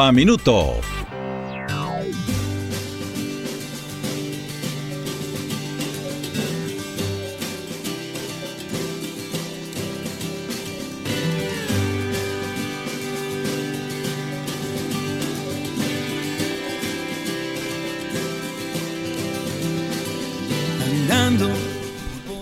[0.00, 0.80] a Minuto.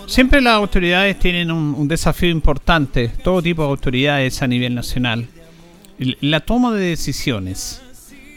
[0.07, 5.27] Siempre las autoridades tienen un, desafío importante, todo tipo de autoridades a nivel nacional.
[5.99, 7.83] La toma de decisiones.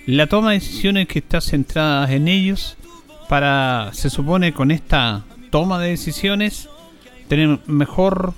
[0.05, 2.77] La toma de decisiones que está centrada en ellos
[3.27, 6.69] para, se supone, con esta toma de decisiones,
[7.27, 8.33] tener mejor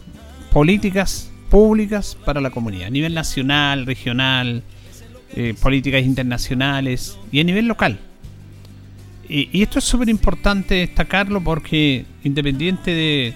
[0.52, 4.64] políticas públicas para la comunidad, a nivel nacional, regional,
[5.36, 8.00] eh, políticas internacionales y a nivel local.
[9.28, 13.36] Y, esto es súper importante destacarlo porque independiente de,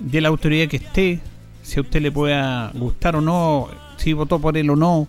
[0.00, 1.20] de, la autoridad que esté,
[1.62, 5.08] si a usted le pueda gustar o no, si votó por él o no,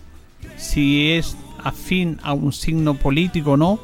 [0.56, 3.80] si es afín a un signo político o no,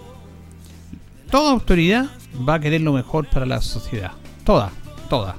[1.31, 2.06] toda autoridad
[2.48, 4.12] va a querer lo mejor para la sociedad.
[4.44, 4.70] Toda,
[5.09, 5.36] toda.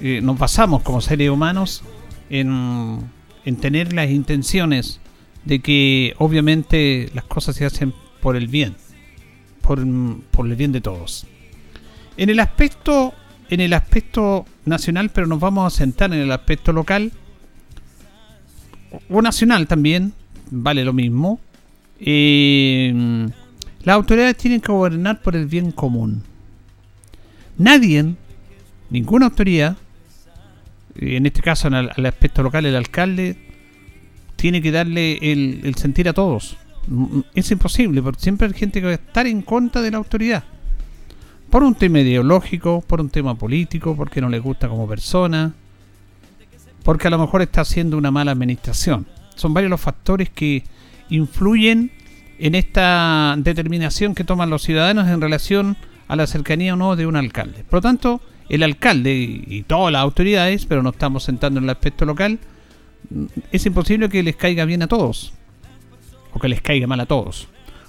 [0.00, 1.82] Eh, nos basamos como seres humanos
[2.30, 3.00] en,
[3.44, 5.00] en tener las intenciones
[5.44, 8.76] de que obviamente las cosas se hacen por el bien
[9.68, 11.26] por, el bien de todos.
[12.16, 13.12] En el aspecto
[13.50, 17.12] en el aspecto nacional, pero nos vamos a sentar en el aspecto local
[19.08, 20.12] o nacional también,
[20.50, 21.40] vale lo mismo.
[22.00, 23.28] Eh,
[23.82, 26.22] las autoridades tienen que gobernar por el bien común.
[27.56, 28.14] Nadie,
[28.90, 29.76] ninguna autoridad,
[30.96, 33.36] en este caso en el, aspecto local el alcalde,
[34.36, 36.56] tiene que darle el sentir a todos
[37.34, 40.44] es imposible, porque siempre hay gente que va a estar en contra de la autoridad.
[41.50, 45.52] Por un tema ideológico, por un tema político, porque no le gusta como persona,
[46.88, 49.06] porque a lo mejor está haciendo una mala administración.
[49.36, 50.64] Son varios los factores que
[51.10, 51.92] influyen
[52.38, 57.06] en esta determinación que toman los ciudadanos en relación a la cercanía o no de
[57.06, 57.62] un alcalde.
[57.64, 61.70] Por lo tanto, el alcalde y todas las autoridades, pero no estamos sentando en el
[61.70, 62.38] aspecto local,
[63.52, 65.34] es imposible que les caiga bien a todos
[66.32, 67.48] o que les caiga mal a todos.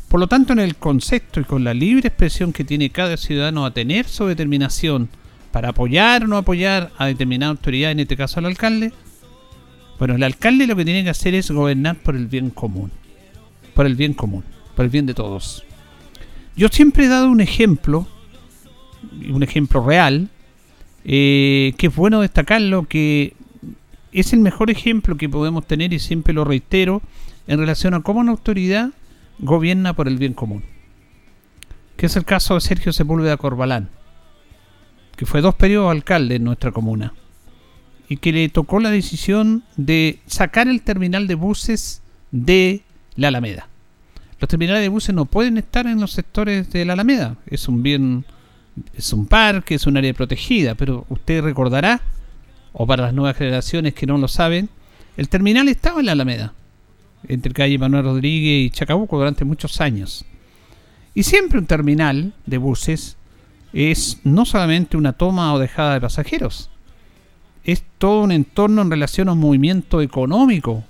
[0.10, 3.66] Por lo tanto, en el concepto y con la libre expresión que tiene cada ciudadano
[3.66, 5.08] a tener su determinación
[5.52, 8.94] para apoyar o no apoyar a determinada autoridad, en este caso al alcalde,
[9.98, 12.92] bueno, el alcalde lo que tiene que hacer es gobernar por el bien común,
[13.74, 14.44] por el bien común,
[14.76, 15.66] por el bien de todos.
[16.56, 18.08] Yo siempre he dado un ejemplo,
[19.30, 20.30] un ejemplo real,
[21.04, 23.34] eh, que es bueno destacarlo, que
[24.12, 27.02] es el mejor ejemplo que podemos tener y siempre lo reitero,
[27.48, 28.92] en relación a cómo una autoridad
[29.40, 30.64] gobierna por el bien común.
[31.98, 33.90] Que es el caso de Sergio Sepúlveda Corbalán,
[35.20, 37.14] que fue dos periodos alcalde en nuestra comuna
[38.08, 42.84] y que le tocó la decisión de sacar el terminal de buses de
[43.18, 43.68] la Alameda.
[44.40, 47.84] Los terminales de buses no pueden estar en los sectores de la Alameda, es un
[47.84, 48.24] bien,
[48.94, 52.00] es un parque, es un área protegida, pero usted recordará,
[52.72, 54.70] o para las nuevas generaciones que no lo saben,
[55.18, 56.54] el terminal estaba en la Alameda
[57.28, 60.24] entre calle Manuel Rodríguez y Chacabuco durante muchos años.
[61.14, 63.18] Y siempre un terminal de buses
[63.74, 66.70] es no solamente una toma o dejada de pasajeros,
[67.64, 70.84] es todo un entorno en relación a un movimiento económico,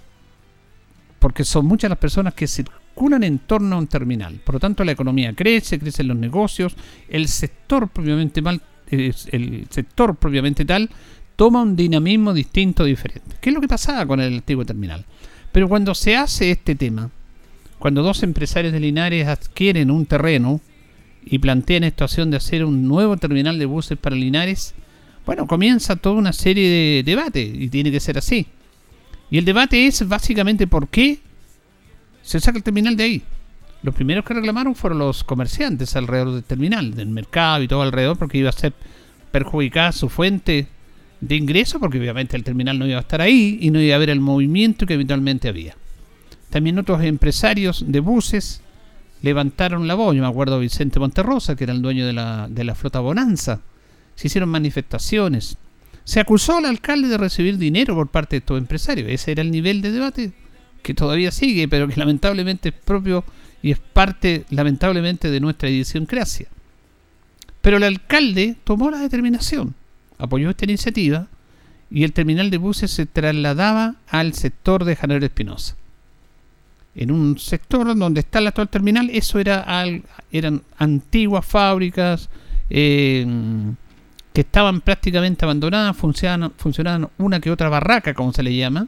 [1.19, 4.35] porque son muchas las personas que circulan en torno a un terminal.
[4.43, 6.75] Por lo tanto, la economía crece, crecen los negocios,
[7.09, 10.89] el sector propiamente mal, el sector propiamente tal
[11.35, 13.37] toma un dinamismo distinto, diferente.
[13.39, 15.05] ¿Qué es lo que pasaba con el antiguo terminal?
[15.53, 17.09] Pero cuando se hace este tema,
[17.77, 20.59] cuando dos empresarios de Linares adquieren un terreno
[21.29, 24.73] y plantean esta opción de hacer un nuevo terminal de buses para Linares,
[25.25, 28.47] bueno, comienza toda una serie de debates y tiene que ser así.
[29.29, 31.19] Y el debate es básicamente por qué
[32.23, 33.21] se saca el terminal de ahí.
[33.83, 38.17] Los primeros que reclamaron fueron los comerciantes alrededor del terminal, del mercado y todo alrededor,
[38.17, 38.73] porque iba a ser
[39.31, 40.67] perjudicada su fuente
[41.21, 43.97] de ingreso, porque obviamente el terminal no iba a estar ahí y no iba a
[43.97, 45.75] haber el movimiento que habitualmente había.
[46.49, 48.63] También otros empresarios de buses
[49.21, 50.15] levantaron la voz.
[50.15, 53.61] Yo me acuerdo Vicente Monterrosa, que era el dueño de la, de la flota Bonanza.
[54.15, 55.57] Se hicieron manifestaciones.
[56.03, 59.09] Se acusó al alcalde de recibir dinero por parte de estos empresarios.
[59.09, 60.31] Ese era el nivel de debate
[60.81, 63.23] que todavía sigue, pero que lamentablemente es propio
[63.61, 66.47] y es parte, lamentablemente, de nuestra idiosincrasia.
[67.61, 69.75] Pero el alcalde tomó la determinación,
[70.17, 71.27] apoyó esta iniciativa
[71.91, 75.75] y el terminal de buses se trasladaba al sector de Janero Espinosa.
[76.95, 79.65] En un sector donde está el actual terminal, eso era
[80.31, 82.29] eran antiguas fábricas
[82.69, 83.25] eh,
[84.33, 88.87] que estaban prácticamente abandonadas, funcionaban, funcionaban una que otra barraca, como se le llama,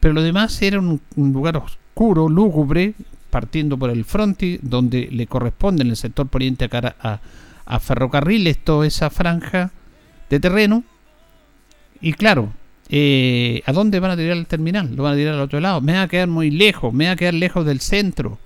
[0.00, 2.94] pero lo demás era un, lugar oscuro, lúgubre,
[3.30, 7.20] partiendo por el fronti, donde le corresponde en el sector poniente a, cara a,
[7.66, 9.70] a ferrocarriles toda esa franja
[10.30, 10.84] de terreno.
[12.00, 12.52] Y claro,
[12.88, 14.94] eh, ¿a dónde van a tirar el terminal?
[14.94, 15.80] Lo van a tirar al otro lado.
[15.80, 18.38] Me va a quedar muy lejos, me va a quedar lejos del centro.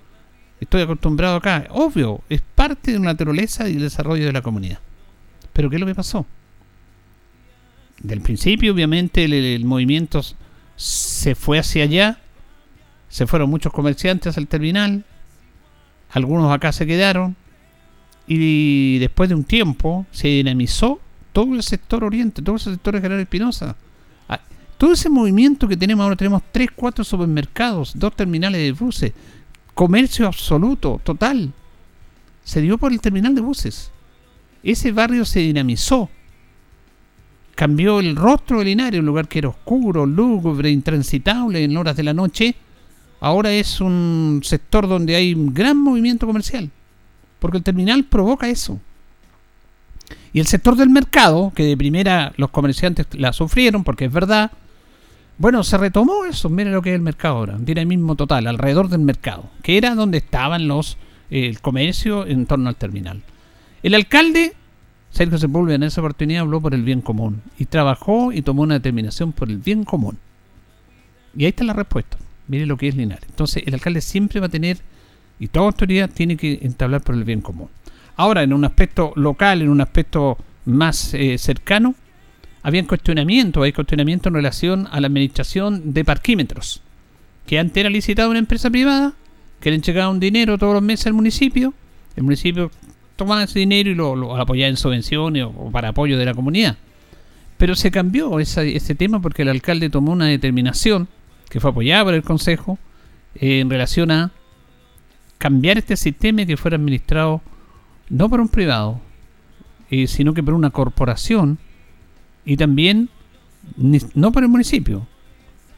[0.59, 1.67] Estoy acostumbrado acá.
[1.71, 4.79] Obvio, es parte de la naturaleza y el desarrollo de la comunidad.
[5.53, 6.25] Pero ¿qué es lo que pasó?
[8.01, 10.21] Del principio, obviamente, el movimiento
[10.75, 12.19] se fue hacia allá.
[13.09, 15.05] Se fueron muchos comerciantes al terminal.
[16.11, 17.35] Algunos acá se quedaron.
[18.27, 20.99] Y después de un tiempo se dinamizó
[21.33, 23.75] todo el sector oriente, todo el sector de General Espinosa.
[24.83, 29.13] Todo ese movimiento que tenemos ahora, tenemos 3, 4 supermercados, dos terminales de buses,
[29.73, 31.53] comercio absoluto, total.
[32.43, 33.91] Se dio por el terminal de buses.
[34.61, 36.09] Ese barrio se dinamizó.
[37.55, 42.03] Cambió el rostro de Linares, un lugar que era oscuro, lúgubre, intransitable en horas de
[42.03, 42.53] la noche.
[43.21, 46.69] Ahora es un sector donde hay un gran movimiento comercial.
[47.39, 48.81] Porque el terminal provoca eso.
[50.33, 54.51] Y el sector del mercado, que de primera los comerciantes la sufrieron, porque es verdad,
[55.37, 58.89] bueno, se retomó eso, miren lo que es el mercado ahora, un dinamismo total, alrededor
[58.89, 60.97] del mercado, que era donde estaban los
[61.29, 63.21] eh, el comercio en torno al terminal.
[63.81, 64.53] El alcalde,
[65.09, 68.75] Sergio Sepúlveda, en esa oportunidad habló por el bien común y trabajó y tomó una
[68.75, 70.19] determinación por el bien común.
[71.35, 72.17] Y ahí está la respuesta.
[72.47, 73.25] Mire lo que es Linares.
[73.29, 74.77] Entonces, el alcalde siempre va a tener,
[75.39, 77.69] y toda autoridad tiene que entablar por el bien común.
[78.15, 81.95] Ahora, en un aspecto local, en un aspecto más eh, cercano,
[82.63, 86.81] había cuestionamiento, hay cuestionamiento en relación a la administración de parquímetros,
[87.45, 89.13] que antes era licitado una empresa privada,
[89.59, 91.73] que le entregaba un dinero todos los meses al municipio,
[92.15, 92.71] el municipio
[93.17, 96.77] tomaba ese dinero y lo, apoyaba en subvenciones o, para apoyo de la comunidad.
[97.57, 101.07] Pero se cambió ese tema porque el alcalde tomó una determinación,
[101.49, 102.79] que fue apoyada por el Consejo,
[103.35, 104.31] eh, en relación a
[105.37, 107.41] cambiar este sistema y que fuera administrado
[108.09, 109.01] no por un privado,
[109.89, 111.59] eh, sino que por una corporación
[112.45, 113.09] y también
[114.15, 115.07] no por el municipio,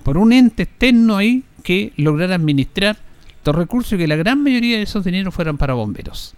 [0.03, 2.97] por un ente externo ahí que lograra administrar
[3.43, 6.35] los recursos y que la gran mayoría de esos dineros fueran para bomberos.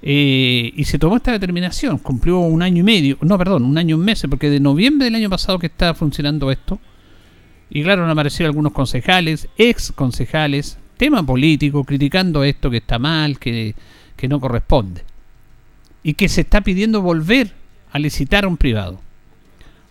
[0.00, 3.96] Eh, y se tomó esta determinación, cumplió un año y medio, no, perdón, un año
[3.96, 6.78] y un mes, porque de noviembre del año pasado que está funcionando esto,
[7.70, 13.38] y claro, han aparecido algunos concejales, ex concejales, tema político, criticando esto que está mal,
[13.38, 13.74] que
[14.18, 15.02] que no corresponde
[16.02, 17.54] y que se está pidiendo volver
[17.90, 19.00] a licitar a un privado.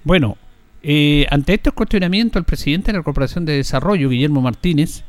[0.07, 0.37] Bueno,
[0.83, 5.03] eh, ante estos cuestionamientos, el presidente de la Corporación de Desarrollo, Guillermo Martínez,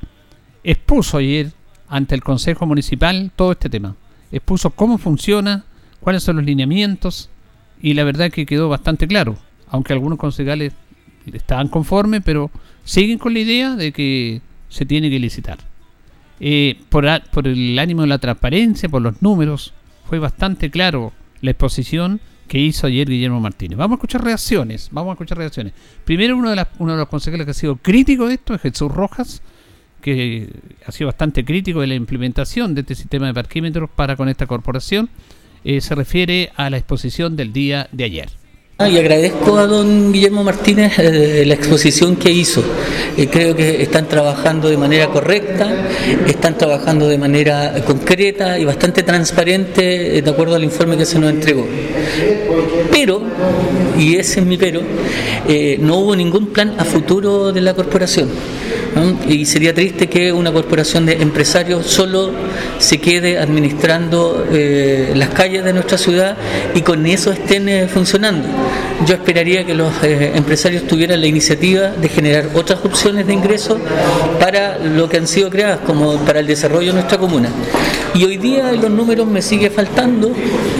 [0.64, 1.52] expuso ayer
[1.88, 3.94] ante el Consejo Municipal todo este tema.
[4.32, 5.64] Expuso cómo funciona,
[6.00, 7.30] cuáles son los lineamientos
[7.80, 9.36] y la verdad que quedó bastante claro,
[9.68, 10.72] aunque algunos concejales
[11.32, 12.50] estaban conformes, pero
[12.82, 15.58] siguen con la idea de que se tiene que licitar.
[16.40, 19.74] Eh, por, por el ánimo de la transparencia, por los números,
[20.06, 23.78] fue bastante claro la exposición que hizo ayer Guillermo Martínez.
[23.78, 25.74] Vamos a escuchar reacciones, vamos a escuchar reacciones.
[26.04, 28.90] Primero uno de, uno de los consejeros que ha sido crítico de esto es Jesús
[28.90, 29.42] Rojas,
[30.00, 30.48] que
[30.86, 34.46] ha sido bastante crítico de la implementación de este sistema de parquímetros para con esta
[34.46, 35.10] corporación.
[35.64, 38.30] Eh, se refiere a la exposición del día de ayer.
[38.80, 42.62] Ah, y agradezco a don Guillermo Martínez eh, la exposición que hizo.
[43.16, 45.68] Eh, creo que están trabajando de manera correcta,
[46.28, 51.18] están trabajando de manera concreta y bastante transparente eh, de acuerdo al informe que se
[51.18, 51.66] nos entregó.
[52.92, 53.20] Pero,
[53.98, 54.80] y ese es mi pero,
[55.80, 58.28] no hubo ningún plan a futuro de la corporación.
[59.28, 62.32] Y sería triste que una corporación de empresarios solo
[62.78, 64.46] se quede administrando
[65.14, 66.36] las calles de nuestra ciudad
[66.74, 68.46] y con eso estén funcionando
[69.06, 73.78] yo esperaría que los eh, empresarios tuvieran la iniciativa de generar otras opciones de ingreso
[74.40, 77.48] para lo que han sido creadas, como para el desarrollo de nuestra comuna.
[78.14, 80.32] Y hoy día los números me sigue faltando,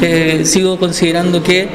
[0.03, 1.69] eh, sigo considerando que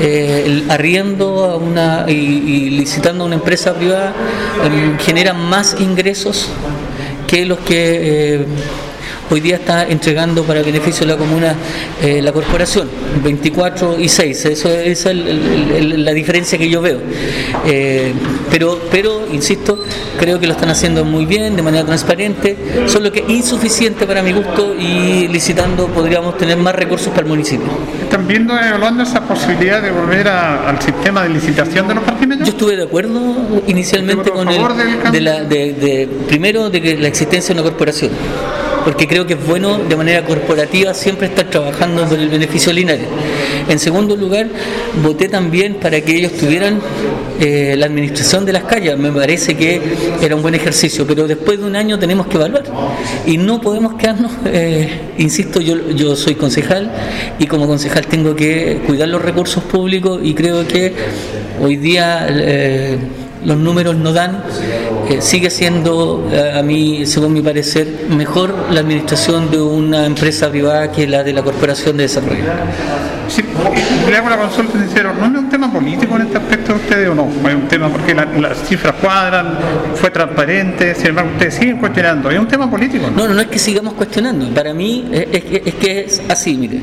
[0.00, 4.12] eh, arriendo a una, y, licitando a una empresa privada
[4.64, 6.48] em, genera más ingresos
[7.26, 8.44] que los que
[9.30, 11.54] hoy día está entregando para beneficio de la comuna
[12.02, 12.88] eh, la corporación,
[13.22, 17.00] 24 y 6, eso esa es la diferencia que yo veo.
[17.64, 18.12] Eh,
[18.50, 19.78] pero, pero, insisto,
[20.18, 22.56] creo que lo están haciendo muy bien, de manera transparente,
[22.86, 27.66] solo que insuficiente para mi gusto y licitando podríamos tener más recursos para el municipio.
[28.02, 32.46] ¿Están viendo, evaluando esa posibilidad de volver al sistema de licitación de los parquímetros?
[32.48, 34.62] Yo estuve de acuerdo inicialmente con el,
[35.12, 38.10] de, la, de, primero de que la existencia de una corporación
[38.86, 43.08] porque creo que es bueno de manera corporativa siempre estar trabajando por el beneficio Linares.
[43.68, 44.46] En segundo lugar,
[45.02, 46.78] voté también para que ellos tuvieran
[47.40, 48.96] eh, la administración de las calles.
[48.96, 49.82] Me parece que
[50.22, 52.62] era un buen ejercicio, pero después de un año tenemos que evaluar
[53.26, 54.88] y no podemos quedarnos, eh,
[55.18, 56.88] insisto, yo, yo soy concejal
[57.40, 60.94] y como concejal tengo que cuidar los recursos públicos y creo que
[61.60, 62.28] hoy día...
[62.30, 62.98] Eh,
[63.46, 64.42] los números no dan,
[65.08, 70.50] eh, sigue siendo, eh, a mí, según mi parecer, mejor la administración de una empresa
[70.50, 72.44] privada que la de la Corporación de Desarrollo.
[73.28, 73.42] Sí,
[74.08, 77.08] le hago la consulta sincero, ¿no es un tema político en este aspecto de ustedes
[77.08, 77.28] o no?
[77.48, 79.58] Es un tema porque las cifras cuadran,
[79.94, 83.10] fue transparente, sin embargo ustedes siguen cuestionando, ¿es un tema político?
[83.14, 86.80] No, no, no, es que sigamos cuestionando, para mí es, es que es así, mire.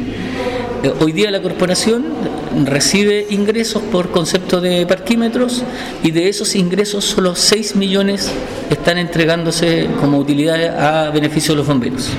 [0.84, 2.04] Eh, hoy día la corporación
[2.66, 5.64] recibe ingresos por concepto de parquímetros
[6.04, 8.32] y de esos ingresos solo 6 millones
[8.70, 12.10] están entregándose como utilidades a beneficio de los bomberos.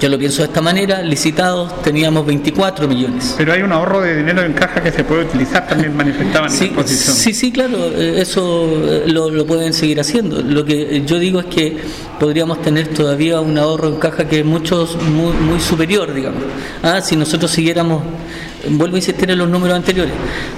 [0.00, 3.34] Yo lo pienso de esta manera, licitados teníamos 24 millones.
[3.36, 6.66] Pero hay un ahorro de dinero en caja que se puede utilizar, también manifestaban sí,
[6.66, 7.16] en la exposición.
[7.16, 10.40] Sí, sí, claro, eh, eso eh, lo, pueden seguir haciendo.
[10.40, 11.78] Lo que yo digo es que
[12.20, 16.42] podríamos tener todavía un ahorro en caja que es mucho, muy, muy superior, digamos.
[16.82, 18.02] Ah, si nosotros siguiéramos
[18.70, 20.12] vuelvo a insistir en los números anteriores,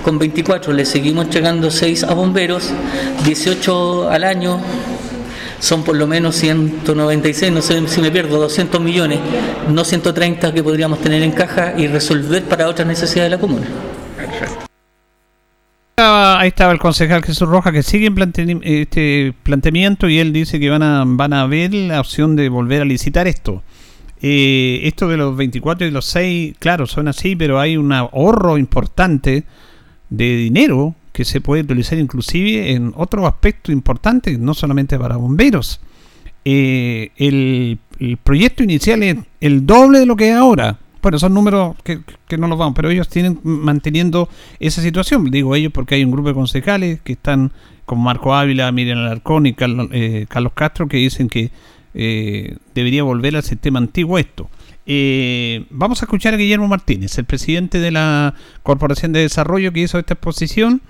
[0.04, 2.70] con 24 le seguimos entregando 6 a bomberos,
[3.24, 4.60] 18 al año,
[5.60, 9.18] son por lo menos 196, no sé si me pierdo, 200 millones,
[9.68, 13.66] no 130 que podríamos tener en caja y resolver para otras necesidades de la comuna.
[16.02, 20.70] Ahí estaba el concejal Jesús Roja que sigue en este planteamiento y él dice que
[20.70, 23.62] van a, van a ver la opción de volver a licitar esto.
[24.22, 28.58] Eh, esto de los 24 y los 6, claro, son así, pero hay un ahorro
[28.58, 29.44] importante
[30.10, 35.80] de dinero que se puede utilizar inclusive en otro aspecto importante, no solamente para bomberos.
[36.44, 37.78] Eh, el,
[38.22, 40.78] proyecto inicial es el doble de lo que es ahora.
[41.02, 42.00] Bueno, son números que,
[42.38, 45.30] no los vamos, pero ellos tienen manteniendo esa situación.
[45.30, 47.52] Digo ellos porque hay un grupo de concejales que están
[47.86, 51.50] con Marco Ávila, Miriam Alarcón y Carlos, eh, Carlos Castro que dicen que
[51.94, 54.48] eh, debería volver al sistema antiguo esto.
[54.86, 59.80] Eh, vamos a escuchar a Guillermo Martínez, el presidente de la Corporación de Desarrollo que
[59.80, 60.80] hizo esta exposición,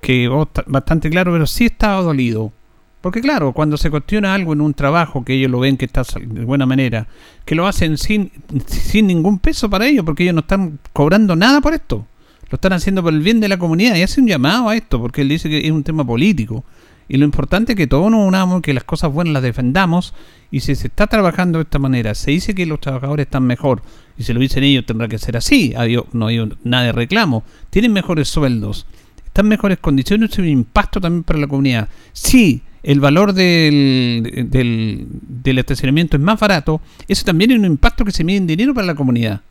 [0.00, 0.28] que
[0.66, 2.52] bastante claro, pero sí estaba dolido.
[3.00, 6.02] Porque claro, cuando se cuestiona algo en un trabajo que ellos lo ven que está
[6.20, 7.06] de buena manera,
[7.44, 8.32] que lo hacen sin,
[8.66, 12.06] sin ningún peso para ellos, porque ellos no están cobrando nada por esto.
[12.50, 15.00] Lo están haciendo por el bien de la comunidad y hace un llamado a esto,
[15.00, 16.64] porque él dice que es un tema político.
[17.08, 20.14] Y lo importante es que todos nos unamos, que las cosas buenas las defendamos.
[20.50, 23.82] Y si se está trabajando de esta manera, se dice que los trabajadores están mejor,
[24.16, 25.74] y si lo dicen ellos tendrá que ser así,
[26.12, 28.86] no hay nada de reclamo, tienen mejores sueldos,
[29.24, 31.88] están mejores condiciones, y un impacto también para la comunidad.
[32.12, 38.04] Si el valor del, del, del estacionamiento es más barato, eso también es un impacto
[38.04, 39.42] que se mide en dinero para la comunidad.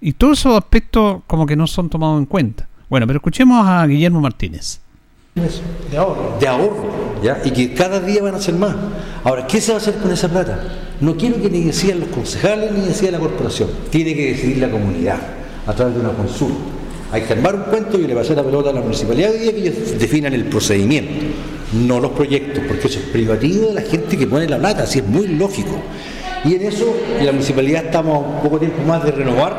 [0.00, 2.68] Y todos esos aspectos como que no son tomados en cuenta.
[2.90, 4.83] Bueno, pero escuchemos a Guillermo Martínez
[5.34, 6.36] de ahorro.
[6.38, 6.90] De ahorro,
[7.22, 7.40] ¿ya?
[7.44, 8.76] Y que cada día van a ser más.
[9.24, 10.62] Ahora, ¿qué se va a hacer con esa plata?
[11.00, 13.68] No quiero que ni decidan los concejales ni decida la corporación.
[13.90, 15.18] Tiene que decidir la comunidad
[15.66, 16.58] a través de una consulta.
[17.10, 19.58] Hay que armar un cuento y le hacer la pelota a la municipalidad día que
[19.58, 21.26] ellos definan el procedimiento,
[21.72, 25.00] no los proyectos, porque eso es privativo de la gente que pone la plata, así
[25.00, 25.76] es muy lógico.
[26.44, 29.56] Y en eso, en la municipalidad estamos poco tiempo más de renovar.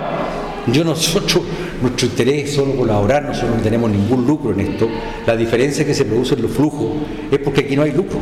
[0.67, 1.43] Yo nosotros
[1.81, 4.87] nuestro interés es solo colaborar, nosotros no tenemos ningún lucro en esto.
[5.25, 6.91] La diferencia que se produce en los flujos
[7.31, 8.19] es porque aquí no hay lucro,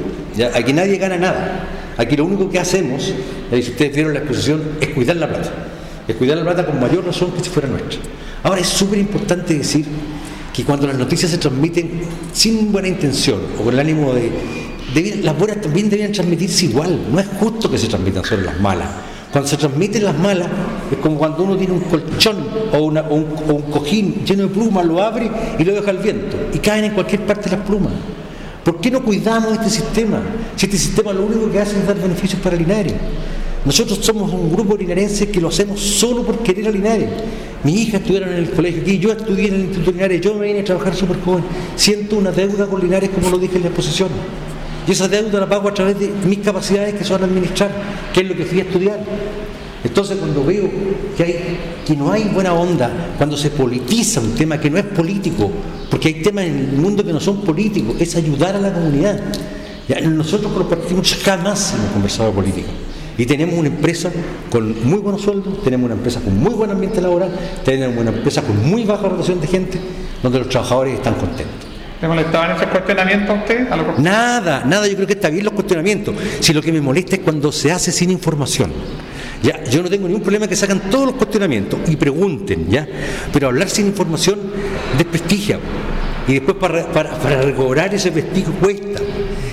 [0.54, 1.68] aquí nadie gana nada.
[1.98, 3.14] Aquí lo único que hacemos,
[3.52, 5.52] y si ustedes vieron la exposición, es cuidar la plata.
[6.08, 8.00] Es cuidar la plata con mayor razón que si fuera nuestra.
[8.44, 9.86] Ahora es súper importante decir
[10.54, 12.02] que cuando las noticias se transmiten
[12.34, 14.32] sin buena intención o con el ánimo de,
[15.24, 17.00] las buenas también deberían transmitirse igual.
[17.12, 18.90] No es justo que se transmitan solo las malas
[19.34, 20.48] cuando se transmiten las malas,
[20.92, 22.38] es como cuando uno tiene un colchón
[22.72, 26.86] o, un, cojín lleno de plumas, lo abre y lo deja al viento y caen
[26.86, 27.94] en cualquier parte las plumas.
[28.64, 30.22] ¿Por qué no cuidamos este sistema?
[30.56, 32.94] Si este sistema lo único que hace es dar beneficios para Linares.
[33.66, 37.10] Nosotros somos un grupo linarense que lo hacemos solo por querer a Linares.
[37.64, 40.46] Mi hija estudiaron en el colegio aquí, yo estudié en el Instituto Linares, yo me
[40.46, 41.44] vine a trabajar súper joven.
[41.76, 44.10] Siento una deuda con Linares como lo dije en la exposición.
[44.88, 47.72] Y esa deuda la pago a través de mis capacidades que son administrar,
[48.14, 49.00] que es lo que fui a estudiar.
[49.84, 50.70] Entonces cuando veo
[51.18, 55.52] que, no hay buena onda, cuando se politiza un tema que no es político,
[55.90, 59.20] porque hay temas en el mundo que no son políticos, es ayudar a la comunidad.
[60.06, 62.70] nosotros con los partidos jamás hemos conversado de política.
[63.18, 64.12] Y tenemos una empresa
[64.50, 67.32] con muy buenos sueldos, tenemos una empresa con muy buen ambiente laboral,
[67.64, 69.80] tenemos una empresa con muy baja rotación de gente,
[70.24, 71.63] donde los trabajadores están contentos.
[72.04, 73.70] ¿Le molestaban esos cuestionamientos a usted?
[74.00, 76.14] nada, nada, yo creo que está bien los cuestionamientos.
[76.42, 78.74] Si lo que me molesta es cuando se hace sin información.
[79.42, 82.86] Ya, yo no tengo ningún problema que sacan todos los cuestionamientos y pregunten, ¿ya?
[83.32, 84.38] Pero hablar sin información
[84.98, 85.60] desprestigia.
[86.28, 89.00] Y después para, para, recobrar ese prestigio cuesta.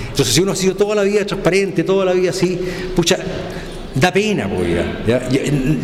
[0.09, 2.59] Entonces, si uno ha sido toda la vida transparente, toda la vida así,
[2.93, 3.17] pucha,
[3.95, 4.67] da pena, pues,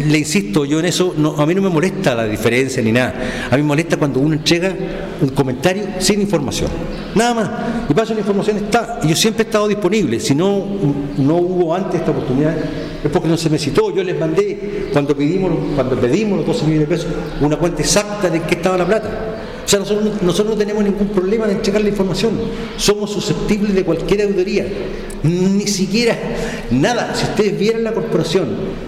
[0.07, 3.13] Le insisto, yo en eso, a mí no me molesta la diferencia ni nada.
[3.49, 4.73] A mí me molesta cuando uno entrega
[5.21, 6.69] un comentario sin información.
[7.15, 7.49] Nada más.
[7.89, 8.99] Y para eso la información está.
[9.03, 10.19] Yo siempre he estado disponible.
[10.19, 10.65] Si no,
[11.17, 12.55] no hubo antes esta oportunidad,
[13.03, 13.93] es porque no se me citó.
[13.93, 17.11] Yo les mandé, cuando pedimos, cuando pedimos los 12 millones de pesos,
[17.41, 19.36] una cuenta exacta de qué estaba la plata.
[19.67, 22.39] O sea, nosotros, no tenemos ningún problema de entregar la información.
[22.77, 24.65] Somos susceptibles de cualquier auditoría.
[25.23, 26.17] Ni siquiera
[26.71, 27.13] nada.
[27.13, 28.47] Si ustedes vieran la corporación,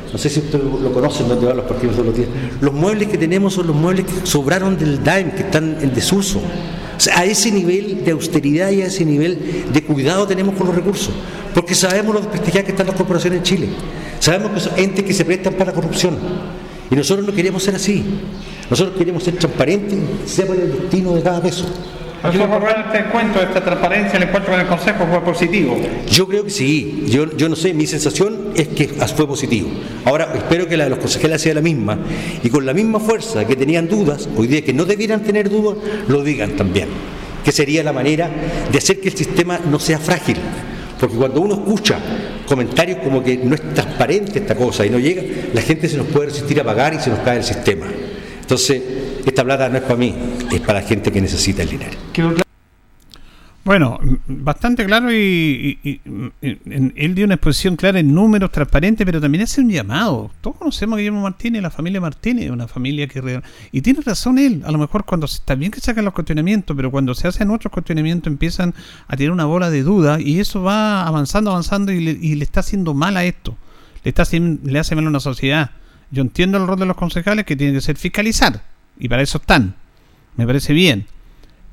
[0.10, 2.30] no sé si ustedes lo conocen, no van los partidos todos los días,
[2.62, 6.40] los muebles que tenemos son los muebles que sobraron del DAIM, que están en desuso.
[6.40, 10.68] O sea, a ese nivel de austeridad y a ese nivel de cuidado tenemos con
[10.68, 11.14] los recursos.
[11.54, 13.68] Porque sabemos lo desprestigiadas que están las corporaciones en Chile.
[14.22, 16.18] Sabemos que son entes que se prestan para la corrupción.
[16.92, 18.04] Y nosotros no queremos ser así.
[18.70, 21.66] Nosotros queremos ser transparentes sepan el destino de cada peso.
[22.24, 25.78] este encuentro, esta transparencia, el encuentro con el Consejo fue positivo?
[26.10, 27.06] Yo creo que sí.
[27.08, 29.70] Yo, yo no sé, mi sensación es que fue positivo.
[30.06, 32.00] Ahora, espero que la de los consejeros sea la misma
[32.44, 35.78] y con la misma fuerza que tenían dudas, hoy día que no debieran tener dudas,
[36.08, 36.90] lo digan también.
[37.44, 38.30] Que sería la manera
[38.72, 40.38] de hacer que el sistema no sea frágil.
[41.00, 41.98] Porque cuando uno escucha
[42.48, 46.08] comentarios como que no es transparente esta cosa y no llega, la gente se nos
[46.08, 47.86] puede resistir a pagar y se nos cae el sistema.
[48.42, 48.82] Entonces,
[49.26, 50.14] esta plata no es para mí,
[50.52, 51.98] es para la gente que necesita el dinero.
[53.66, 56.00] Bueno, bastante claro y,
[56.42, 60.32] él dio una exposición clara en números, transparentes, pero también hace un llamado.
[60.42, 63.42] Todos conocemos a Guillermo Martínez, la familia Martínez, una familia que...
[63.72, 66.90] Y tiene razón él, a lo mejor cuando está bien que sacan los cuestionamientos, pero
[66.90, 68.74] cuando se hacen otros cuestionamientos empiezan
[69.08, 72.94] a tener una bola de duda y eso va avanzando, avanzando y le, está haciendo
[72.94, 73.58] mal a esto.
[74.04, 75.72] Le, está, le hace mal a una sociedad.
[76.12, 78.64] Yo entiendo el rol de los concejales que tienen que ser fiscalizar
[78.98, 79.76] y para eso están.
[80.38, 81.06] Me parece bien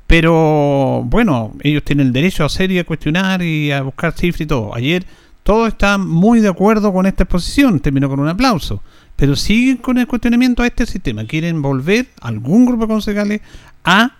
[0.07, 4.41] pero bueno, ellos tienen el derecho a hacer y a cuestionar y a buscar cifras
[4.41, 4.73] y todo.
[4.73, 5.05] Ayer
[5.43, 8.81] todos están muy de acuerdo con esta exposición, terminó con un aplauso.
[9.17, 11.25] Pero siguen con el cuestionamiento a este sistema.
[11.25, 13.41] Quieren volver algún grupo de concejales
[13.83, 14.15] a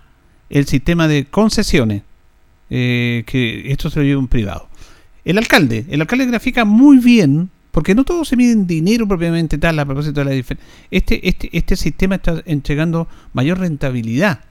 [0.50, 2.04] el sistema de concesiones.
[2.70, 4.68] Eh, que esto se lo lleva un privado.
[5.24, 9.58] El alcalde, el alcalde grafica muy bien, porque no todo se mide en dinero propiamente
[9.58, 10.70] tal, a propósito de la diferencia.
[10.92, 14.47] Este, este, este sistema está entregando mayor rentabilidad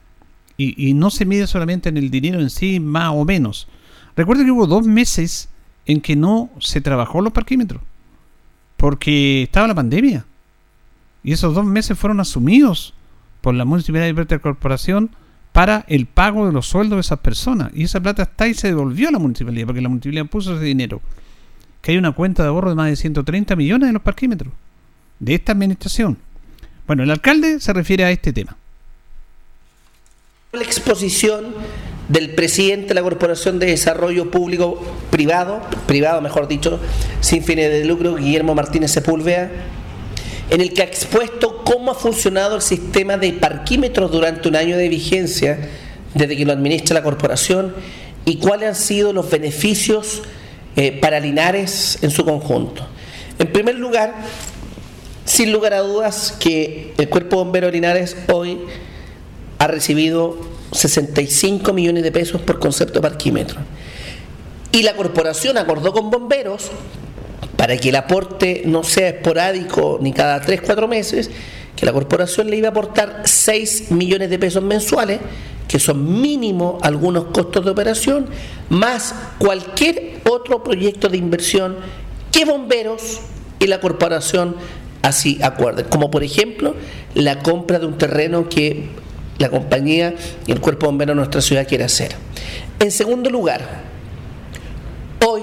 [0.59, 3.69] y, no se mide solamente en el dinero en sí, más o menos.
[4.17, 5.51] Recuerda que hubo dos meses
[5.85, 7.83] en que no se trabajó los parquímetros,
[8.77, 10.25] porque estaba la pandemia.
[11.23, 12.95] Y esos dos meses fueron asumidos
[13.41, 15.11] por la Municipalidad de la Corporación
[15.53, 17.71] para el pago de los sueldos de esas personas.
[17.75, 20.65] Y esa plata está y se devolvió a la municipalidad, porque la municipalidad puso ese
[20.65, 21.03] dinero.
[21.83, 24.53] Que hay una cuenta de ahorro de más de 130 millones de los parquímetros
[25.19, 26.17] de esta administración.
[26.87, 28.57] Bueno, el alcalde se refiere a este tema
[30.53, 31.55] la exposición
[32.09, 34.81] del presidente de la Corporación de Desarrollo Público
[35.11, 36.79] Privado, privado mejor dicho,
[37.21, 39.51] sin fines de lucro, Guillermo Martínez Sepúlveda,
[40.51, 44.77] en el que ha expuesto cómo ha funcionado el sistema de parquímetros durante un año
[44.77, 45.59] de vigencia
[46.15, 47.75] desde que lo administra la corporación
[48.25, 50.23] y cuáles han sido los beneficios
[50.77, 52.87] eh, para Linares en su conjunto.
[53.41, 54.15] En primer lugar,
[55.25, 58.59] sin lugar a dudas que el Cuerpo Bombero Linares hoy
[59.59, 60.39] ha recibido
[60.73, 63.61] 65 millones de pesos por concepto de parquímetro.
[64.73, 66.71] Y la corporación acordó con bomberos
[67.57, 71.31] para que el aporte no sea esporádico ni cada 3, 4 meses,
[71.75, 75.21] que la corporación le iba a aportar 6 millones de pesos mensuales,
[75.69, 78.27] que son mínimo algunos costos de operación,
[78.69, 81.77] más cualquier otro proyecto de inversión
[82.31, 83.21] que bomberos
[83.59, 84.57] y la corporación
[85.03, 86.75] así acuerden, como por ejemplo
[87.15, 88.89] la compra de un terreno que
[89.39, 90.15] la compañía
[90.47, 92.15] y el cuerpo bombero de nuestra ciudad quiere hacer.
[92.79, 93.83] En segundo lugar,
[95.27, 95.43] hoy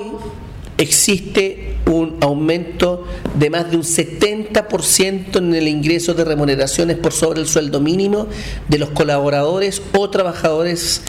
[0.78, 3.06] existe un aumento
[3.38, 8.28] de más de un 70% en el ingreso de remuneraciones por sobre el sueldo mínimo
[8.68, 11.02] de los colaboradores o trabajadores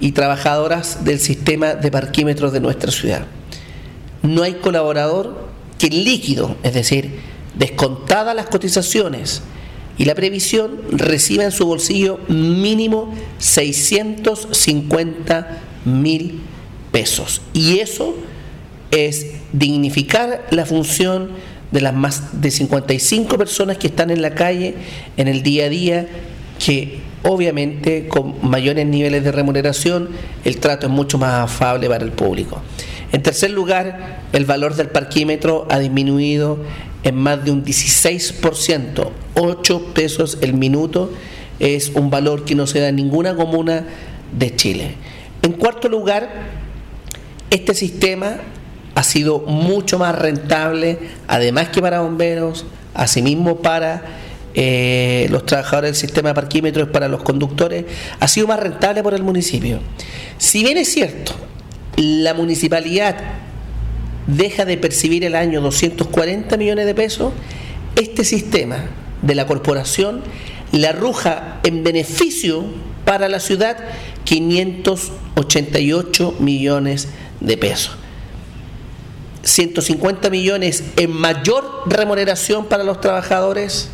[0.00, 3.26] y trabajadoras del sistema de parquímetros de nuestra ciudad.
[4.22, 5.46] No hay colaborador
[5.78, 7.20] que líquido, es decir,
[7.54, 9.42] descontadas las cotizaciones
[9.98, 16.40] y la previsión, reciba en su bolsillo mínimo 650 mil
[16.92, 17.42] pesos.
[17.52, 18.14] Y eso
[18.90, 21.30] es dignificar la función
[21.70, 24.74] de las más de 55 personas que están en la calle
[25.16, 26.08] en el día a día,
[26.64, 30.10] que obviamente con mayores niveles de remuneración
[30.44, 32.62] el trato es mucho más afable para el público.
[33.12, 36.58] En tercer lugar, el valor del parquímetro ha disminuido
[37.02, 41.12] en más de un 16%, 8 pesos el minuto
[41.58, 43.84] es un valor que no se da en ninguna comuna
[44.36, 44.94] de Chile.
[45.42, 46.28] En cuarto lugar,
[47.50, 48.38] este sistema
[48.94, 54.02] ha sido mucho más rentable, además que para bomberos, asimismo para
[54.54, 57.84] eh, los trabajadores del sistema de parquímetros, para los conductores,
[58.18, 59.80] ha sido más rentable por el municipio.
[60.38, 61.32] Si bien es cierto,
[61.96, 63.16] la municipalidad
[64.26, 67.32] deja de percibir el año 240 millones de pesos,
[67.96, 68.86] este sistema
[69.22, 70.22] de la corporación
[70.72, 72.64] le arroja en beneficio
[73.04, 73.76] para la ciudad
[74.24, 77.08] 588 millones
[77.40, 77.96] de pesos.
[79.42, 83.90] 150 millones en mayor remuneración para los trabajadores,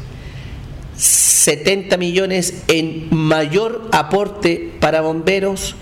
[0.97, 5.75] 70 millones en mayor aporte para bomberos,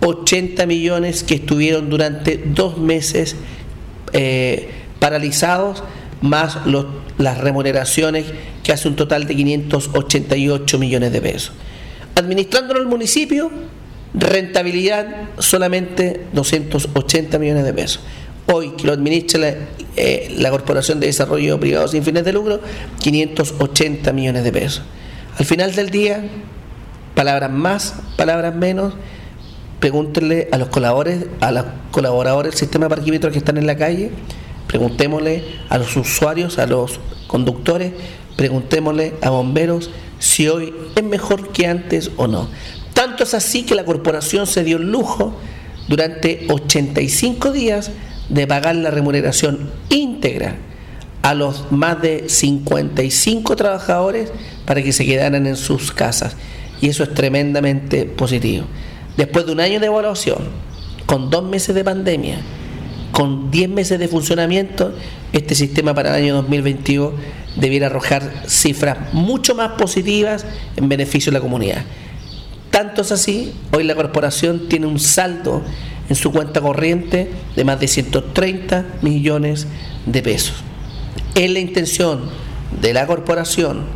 [0.00, 3.36] 80 millones que estuvieron durante dos meses
[4.12, 5.82] eh, paralizados,
[6.20, 6.58] más
[7.18, 8.26] las remuneraciones
[8.64, 11.52] que hace un total de 588 millones de pesos.
[12.14, 13.50] Administrándolo el municipio,
[14.14, 15.06] rentabilidad
[15.38, 18.02] solamente 280 millones de pesos
[18.50, 19.54] hoy que lo administra
[19.96, 22.60] eh, la, Corporación de Desarrollo Privado sin fines de lucro,
[23.00, 24.82] 580 millones de pesos.
[25.38, 26.24] Al final del día,
[27.14, 28.94] palabras más, palabras menos,
[29.80, 33.76] pregúntenle a los colaboradores, a los colaboradores del sistema de parquímetros que están en la
[33.76, 34.10] calle,
[34.66, 37.92] preguntémosle a los usuarios, a los conductores,
[38.36, 42.48] preguntémosle a bomberos si hoy es mejor que antes o no.
[42.92, 45.34] Tanto es así que la corporación se dio el lujo
[45.86, 47.90] durante 85 días
[48.28, 50.56] de pagar la remuneración íntegra
[51.22, 54.30] a los más de 55 trabajadores
[54.66, 56.36] para que se quedaran en sus casas.
[56.80, 58.66] Y eso es tremendamente positivo.
[59.18, 60.38] Después de un año de evaluación,
[61.04, 62.38] con dos meses de pandemia,
[63.10, 64.94] con 10 meses de funcionamiento,
[65.32, 67.14] este sistema para el año 2022
[67.56, 71.82] debiera arrojar cifras mucho más positivas en beneficio de la comunidad.
[72.70, 75.62] Tanto es así, hoy la corporación tiene un saldo
[76.08, 79.66] en su cuenta corriente de más de 130 millones
[80.06, 80.54] de pesos.
[81.34, 82.30] Es la intención
[82.80, 83.86] de la corporación,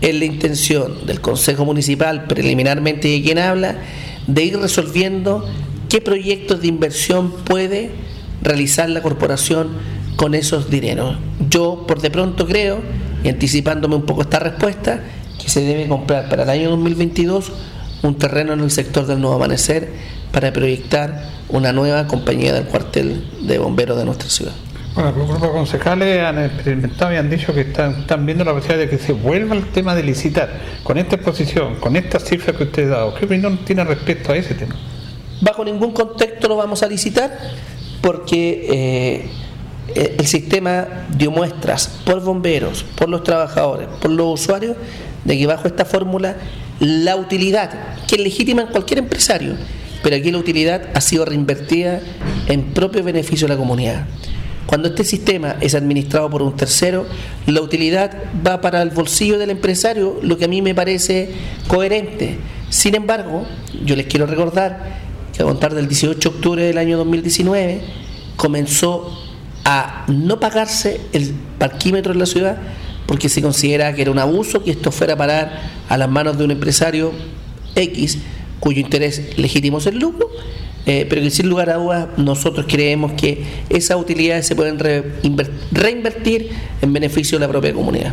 [0.00, 3.76] es la intención del Consejo Municipal, preliminarmente de quien habla,
[4.34, 5.44] de ir resolviendo
[5.88, 7.90] qué proyectos de inversión puede
[8.42, 9.68] realizar la corporación
[10.16, 11.18] con esos dineros.
[11.48, 12.80] Yo, por de pronto, creo,
[13.24, 15.00] y anticipándome un poco esta respuesta,
[15.40, 17.52] que se debe comprar para el año 2022
[18.02, 19.90] un terreno en el sector del Nuevo Amanecer
[20.32, 24.52] para proyectar una nueva compañía del cuartel de bomberos de nuestra ciudad.
[24.94, 28.90] Bueno, los grupos concejales han experimentado y han dicho que están, viendo la posibilidad de
[28.90, 30.50] que se vuelva el tema de licitar
[30.82, 33.14] con esta exposición, con estas cifras que usted ha dado.
[33.14, 34.74] ¿Qué opinión tiene respecto a ese tema?
[35.40, 37.38] Bajo ningún contexto lo vamos a licitar
[38.00, 39.28] porque
[39.94, 44.76] eh, el sistema dio muestras por bomberos, por los trabajadores, por los usuarios,
[45.24, 46.36] de que bajo esta fórmula
[46.80, 47.70] la utilidad,
[48.08, 49.54] que es legítima en cualquier empresario,
[50.02, 52.00] pero aquí la utilidad ha sido reinvertida
[52.48, 54.06] en propio beneficio de la comunidad.
[54.66, 57.06] Cuando este sistema es administrado por un tercero,
[57.46, 58.12] la utilidad
[58.46, 61.30] va para el bolsillo del empresario, lo que a mí me parece
[61.66, 62.38] coherente.
[62.68, 63.46] Sin embargo,
[63.84, 65.00] yo les quiero recordar
[65.34, 67.80] que a contar del 18 de octubre del año 2019
[68.36, 69.10] comenzó
[69.64, 72.58] a no pagarse el parquímetro en la ciudad
[73.06, 76.38] porque se considera que era un abuso que esto fuera a parar a las manos
[76.38, 77.12] de un empresario
[77.74, 78.18] X
[78.60, 80.30] cuyo interés legítimo es el lucro,
[80.92, 84.76] eh, pero que sin lugar a dudas nosotros creemos que esas utilidades se pueden
[85.70, 86.50] reinvertir
[86.82, 88.12] en beneficio de la propia comunidad.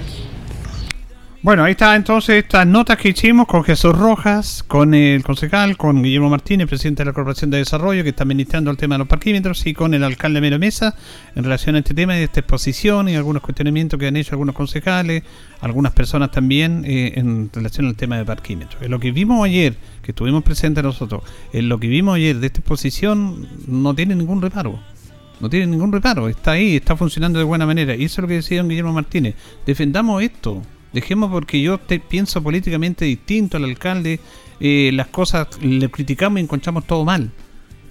[1.47, 6.03] Bueno, ahí está entonces estas notas que hicimos con Jesús Rojas, con el concejal, con
[6.03, 9.07] Guillermo Martínez, presidente de la Corporación de Desarrollo, que está administrando el tema de los
[9.07, 10.93] parquímetros, y con el alcalde Mero Mesa
[11.35, 14.55] en relación a este tema y esta exposición y algunos cuestionamientos que han hecho algunos
[14.55, 15.23] concejales,
[15.61, 18.85] algunas personas también eh, en relación al tema de parquímetros.
[18.89, 22.59] Lo que vimos ayer, que estuvimos presentes nosotros, en lo que vimos ayer de esta
[22.59, 24.81] exposición no tiene ningún reparo.
[25.39, 27.95] No tiene ningún reparo, está ahí, está funcionando de buena manera.
[27.95, 29.35] Y eso es lo que decía Guillermo Martínez.
[29.65, 30.61] Defendamos esto,
[30.97, 34.19] Dejemos porque yo te pienso políticamente distinto al alcalde
[34.59, 37.29] eh, las cosas, le criticamos y encontramos todo mal.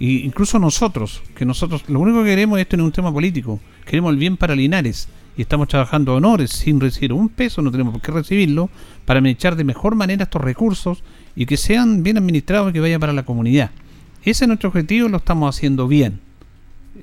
[0.00, 4.10] Y incluso nosotros, que nosotros lo único que queremos es tener un tema político, queremos
[4.12, 8.02] el bien para Linares y estamos trabajando honores sin recibir un peso, no tenemos por
[8.02, 8.70] qué recibirlo,
[9.04, 11.04] para administrar de mejor manera estos recursos
[11.36, 13.70] y que sean bien administrados y que vayan para la comunidad.
[14.24, 16.18] Ese es nuestro objetivo, lo estamos haciendo bien.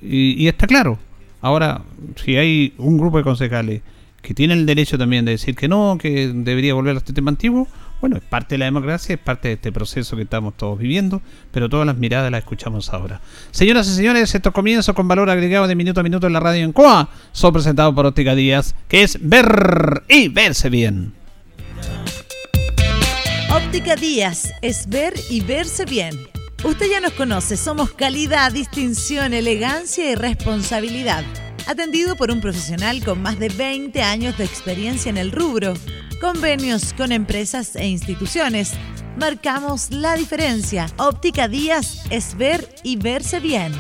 [0.02, 1.00] Y, y está claro.
[1.40, 1.84] Ahora,
[2.18, 3.82] si hay un grupo de concejales
[4.24, 7.30] que tienen el derecho también de decir que no, que debería volver a este tema
[7.30, 7.68] antiguo,
[8.02, 11.22] bueno, es parte de la democracia, es parte de este proceso que estamos todos viviendo,
[11.52, 13.22] pero todas las miradas las escuchamos ahora.
[13.52, 16.64] Señoras y señores, estos comienzos con valor agregado de minuto a minuto en la radio
[16.64, 21.14] en COA son presentados por Óptica Díaz, que es ver y verse bien.
[23.54, 26.18] Óptica Díaz es ver y verse bien.
[26.64, 31.26] Usted ya nos conoce, somos calidad, distinción, elegancia y responsabilidad.
[31.68, 35.74] Atendido por un profesional con más de 20 años de experiencia en el rubro
[36.24, 38.72] convenios con empresas e instituciones.
[39.20, 40.88] Marcamos la diferencia.
[40.96, 43.74] Óptica Díaz es ver y verse bien.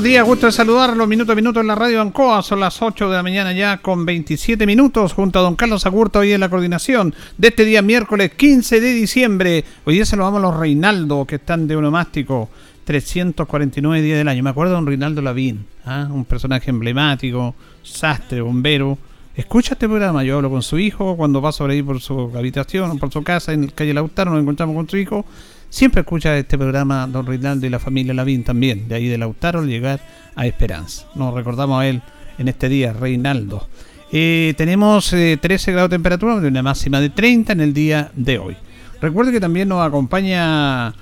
[0.00, 2.42] Día, gusto de saludarlo minuto a minuto en la radio Ancoa.
[2.44, 6.20] Son las 8 de la mañana ya con 27 minutos junto a don Carlos Agurto
[6.20, 9.64] hoy en la coordinación de este día miércoles 15 de diciembre.
[9.84, 12.48] Hoy día vamos a los Reinaldo que están de onomástico.
[12.90, 14.42] 349 días del año.
[14.42, 16.08] Me acuerdo de don Reinaldo Lavín, ¿ah?
[16.10, 18.98] un personaje emblemático, sastre, bombero.
[19.36, 22.98] Escucha este programa, yo hablo con su hijo, cuando paso por ahí por su habitación,
[22.98, 25.24] por su casa, en calle Lautaro, nos encontramos con su hijo.
[25.68, 29.64] Siempre escucha este programa don Reinaldo y la familia Lavín también, de ahí de Lautaro,
[29.64, 30.00] llegar
[30.34, 31.06] a Esperanza.
[31.14, 32.02] Nos recordamos a él
[32.38, 33.68] en este día, Reinaldo.
[34.10, 38.38] Eh, tenemos 13 eh, grados de temperatura, una máxima de 30 en el día de
[38.40, 38.56] hoy.
[39.00, 40.92] Recuerde que también nos acompaña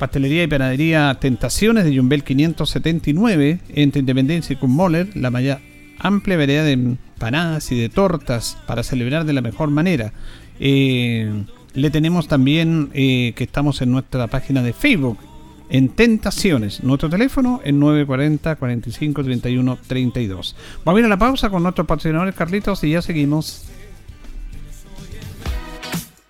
[0.00, 5.58] Pastelería y Panadería Tentaciones de Jumbel 579 entre Independencia y Cummoller, la mayor
[5.98, 10.14] amplia variedad de empanadas y de tortas para celebrar de la mejor manera.
[10.58, 15.18] Eh, le tenemos también eh, que estamos en nuestra página de Facebook,
[15.68, 16.82] en Tentaciones.
[16.82, 20.56] Nuestro teléfono es 940 45 31 32.
[20.82, 23.66] Vamos a ir a la pausa con nuestros patrocinadores Carlitos y ya seguimos.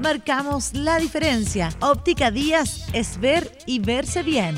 [0.00, 1.70] marcamos la diferencia.
[1.80, 4.54] Óptica Díaz es ver y verse bien.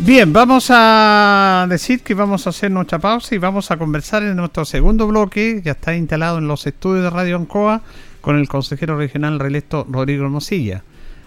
[0.00, 4.36] Bien, vamos a decir que vamos a hacer nuestra pausa y vamos a conversar en
[4.36, 7.80] nuestro segundo bloque, ya está instalado en los estudios de Radio Ancoa,
[8.20, 10.82] con el consejero regional reelecto Rodrigo Hermosilla.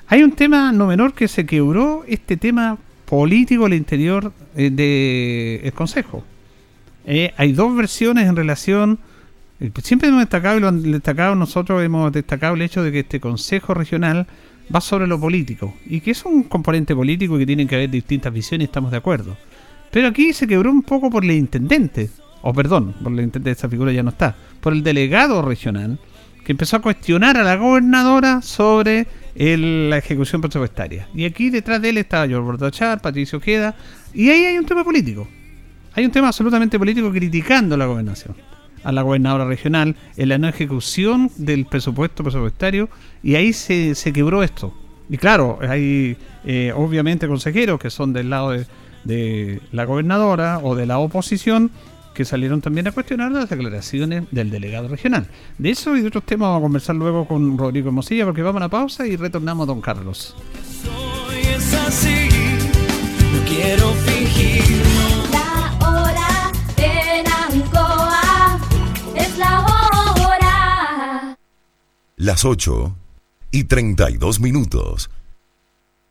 [0.07, 5.73] Hay un tema no menor que se quebró este tema político al interior eh, del
[5.73, 6.23] Consejo.
[7.05, 8.99] Eh, hay dos versiones en relación
[9.81, 13.19] siempre hemos destacado y lo han destacado nosotros hemos destacado el hecho de que este
[13.19, 14.27] Consejo Regional
[14.73, 17.89] va sobre lo político y que es un componente político y que tienen que haber
[17.89, 19.35] distintas visiones estamos de acuerdo.
[19.91, 22.09] Pero aquí se quebró un poco por el intendente,
[22.41, 25.99] o perdón, por el intendente, esa figura ya no está, por el delegado regional
[26.43, 31.07] que empezó a cuestionar a la gobernadora sobre la ejecución presupuestaria.
[31.13, 33.75] Y aquí detrás de él está George Bordachar, Patricio Queda,
[34.13, 35.27] y ahí hay un tema político.
[35.93, 38.35] Hay un tema absolutamente político criticando la gobernación
[38.87, 42.87] a la gobernadora regional en la no ejecución del presupuesto presupuestario
[43.21, 44.73] y ahí se, se quebró esto.
[45.09, 48.65] Y claro, hay eh, obviamente consejeros que son del lado de,
[49.03, 51.69] de, la gobernadora o de la oposición
[52.13, 55.27] que salieron también a cuestionar las declaraciones del delegado regional.
[55.57, 58.61] De eso y de otros temas vamos a conversar luego con Rodrigo Mosilla porque vamos
[58.61, 60.33] a la pausa y retornamos a don Carlos.
[72.19, 72.95] Las 8
[73.51, 75.11] y 32 minutos.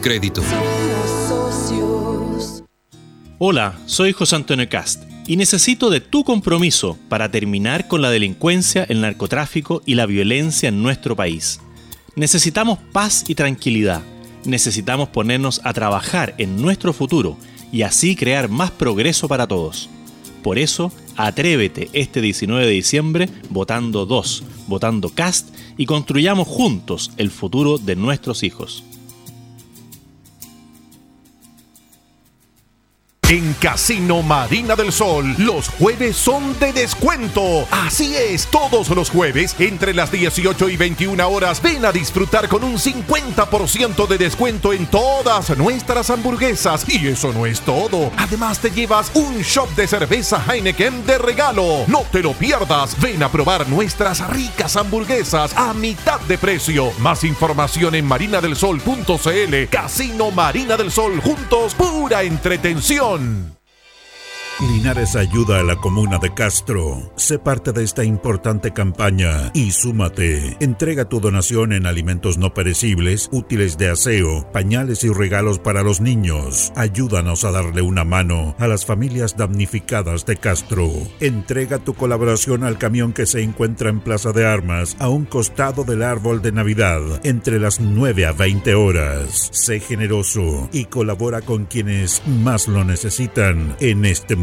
[0.00, 0.42] crédito.
[3.38, 8.84] Hola, soy José Antonio Cast y necesito de tu compromiso para terminar con la delincuencia,
[8.88, 11.60] el narcotráfico y la violencia en nuestro país.
[12.14, 14.02] Necesitamos paz y tranquilidad.
[14.44, 17.36] Necesitamos ponernos a trabajar en nuestro futuro
[17.72, 19.88] y así crear más progreso para todos.
[20.42, 27.30] Por eso, atrévete este 19 de diciembre votando 2, votando Cast y construyamos juntos el
[27.30, 28.84] futuro de nuestros hijos.
[33.32, 37.66] En Casino Marina del Sol, los jueves son de descuento.
[37.70, 42.62] Así es, todos los jueves, entre las 18 y 21 horas, ven a disfrutar con
[42.62, 46.86] un 50% de descuento en todas nuestras hamburguesas.
[46.86, 48.12] Y eso no es todo.
[48.18, 51.86] Además, te llevas un shop de cerveza Heineken de regalo.
[51.86, 53.00] No te lo pierdas.
[53.00, 56.92] Ven a probar nuestras ricas hamburguesas a mitad de precio.
[56.98, 59.68] Más información en marinadelsol.cl.
[59.70, 63.21] Casino Marina del Sol, juntos, pura entretención.
[63.22, 63.61] León.
[64.60, 67.10] Linares ayuda a la comuna de Castro.
[67.16, 70.56] Sé parte de esta importante campaña y súmate.
[70.60, 76.00] Entrega tu donación en alimentos no perecibles, útiles de aseo, pañales y regalos para los
[76.00, 76.72] niños.
[76.76, 80.88] Ayúdanos a darle una mano a las familias damnificadas de Castro.
[81.18, 85.82] Entrega tu colaboración al camión que se encuentra en Plaza de Armas, a un costado
[85.82, 89.48] del árbol de Navidad, entre las 9 a 20 horas.
[89.50, 94.41] Sé generoso y colabora con quienes más lo necesitan en este momento.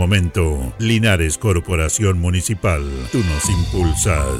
[0.79, 2.83] Linares Corporación Municipal.
[3.11, 4.39] Tú nos impulsas.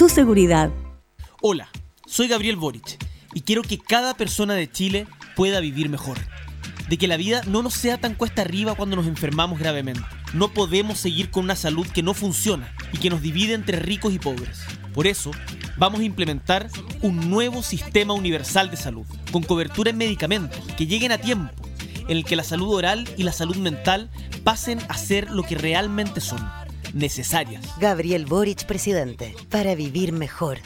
[0.09, 0.71] seguridad.
[1.41, 1.69] Hola,
[2.05, 2.97] soy Gabriel Boric
[3.33, 6.17] y quiero que cada persona de Chile pueda vivir mejor.
[6.89, 10.03] De que la vida no nos sea tan cuesta arriba cuando nos enfermamos gravemente.
[10.33, 14.13] No podemos seguir con una salud que no funciona y que nos divide entre ricos
[14.13, 14.61] y pobres.
[14.93, 15.31] Por eso,
[15.77, 16.67] vamos a implementar
[17.01, 21.53] un nuevo sistema universal de salud, con cobertura en medicamentos que lleguen a tiempo,
[22.07, 24.09] en el que la salud oral y la salud mental
[24.43, 26.39] pasen a ser lo que realmente son
[26.93, 27.63] necesarias.
[27.79, 30.59] Gabriel Boric, presidente, para vivir mejor.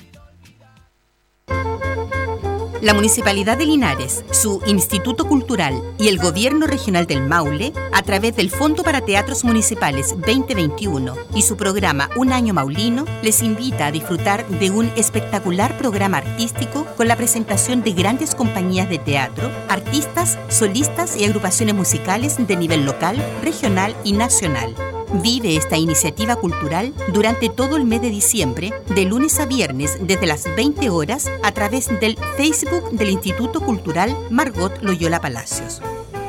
[2.85, 8.35] La Municipalidad de Linares, su Instituto Cultural y el Gobierno Regional del Maule, a través
[8.35, 13.91] del Fondo para Teatros Municipales 2021 y su programa Un Año Maulino, les invita a
[13.91, 20.38] disfrutar de un espectacular programa artístico con la presentación de grandes compañías de teatro, artistas,
[20.49, 24.75] solistas y agrupaciones musicales de nivel local, regional y nacional.
[25.21, 30.25] Vive esta iniciativa cultural durante todo el mes de diciembre, de lunes a viernes desde
[30.25, 35.82] las 20 horas a través del Facebook del Instituto Cultural Margot Loyola Palacios.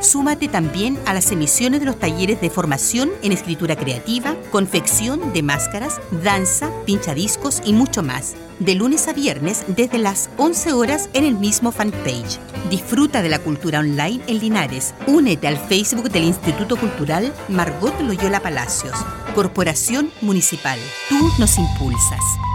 [0.07, 5.43] Súmate también a las emisiones de los talleres de formación en escritura creativa, confección de
[5.43, 8.37] máscaras, danza, pinchadiscos y mucho más.
[8.61, 12.39] De lunes a viernes desde las 11 horas en el mismo fanpage.
[12.71, 14.95] Disfruta de la cultura online en Linares.
[15.09, 18.95] Únete al Facebook del Instituto Cultural Margot Loyola Palacios.
[19.35, 20.79] Corporación Municipal.
[21.09, 22.46] Tú nos impulsas.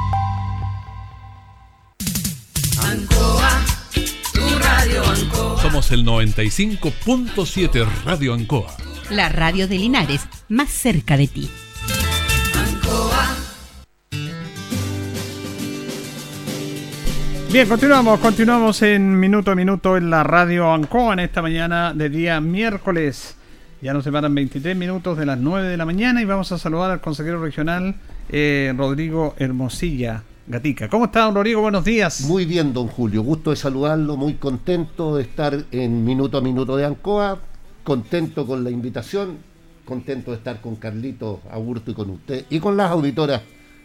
[5.81, 8.75] Somos el 95.7 Radio Ancoa.
[9.09, 11.49] La radio de Linares, más cerca de ti.
[12.53, 13.35] Ancoa.
[17.51, 22.09] Bien, continuamos, continuamos en minuto a minuto en la radio Ancoa en esta mañana de
[22.09, 23.35] día miércoles.
[23.81, 26.91] Ya nos separan 23 minutos de las 9 de la mañana y vamos a saludar
[26.91, 27.95] al consejero regional
[28.29, 30.89] eh, Rodrigo Hermosilla Gatica.
[30.89, 31.61] ¿Cómo está, don Rodrigo?
[31.61, 32.21] Buenos días.
[32.21, 33.21] Muy bien, don Julio.
[33.21, 37.37] Gusto de saludarlo, muy contento de estar en Minuto a Minuto de Ancoa,
[37.83, 39.37] contento con la invitación,
[39.85, 43.41] contento de estar con Carlito Aburto y con usted y con las auditoras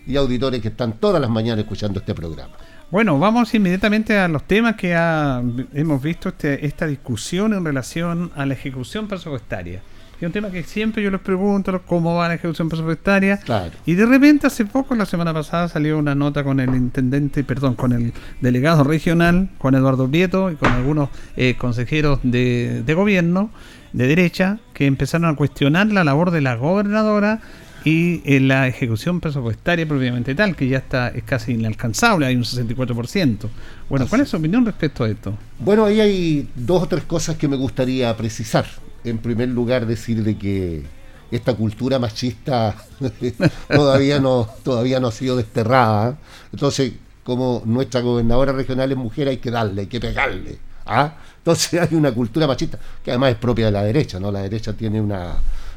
[0.07, 2.55] y auditores que están todas las mañanas escuchando este programa.
[2.91, 5.43] Bueno, vamos inmediatamente a los temas que ha-
[5.75, 9.83] hemos visto este- esta discusión en relación a la ejecución presupuestaria.
[10.19, 13.39] Es un tema que siempre yo les pregunto cómo va la ejecución presupuestaria.
[13.85, 17.75] Y de repente hace poco, la semana pasada, salió una nota con el intendente, perdón,
[17.75, 23.51] con el delegado regional, con Eduardo Prieto y con algunos eh, consejeros de, de gobierno
[23.93, 27.41] de derecha que empezaron a cuestionar la labor de la gobernadora
[27.87, 32.43] y eh, la ejecución presupuestaria propiamente tal, que ya está es casi inalcanzable, hay un
[32.43, 33.49] 64%.
[33.89, 35.39] Bueno, ¿cuál es su opinión respecto a esto?
[35.61, 38.66] Bueno, ahí hay dos o tres cosas que me gustaría precisar.
[39.05, 40.82] En primer lugar, decir de que
[41.30, 42.74] esta cultura machista
[43.68, 46.18] todavía no todavía no ha sido desterrada.
[46.53, 50.59] Entonces, como nuestra gobernadora regional es mujer, hay que darle, hay que pegarle.
[50.87, 51.14] ¿ah?
[51.39, 54.32] Entonces hay una cultura machista que además es propia de la derecha, ¿no?
[54.32, 55.37] La derecha tiene una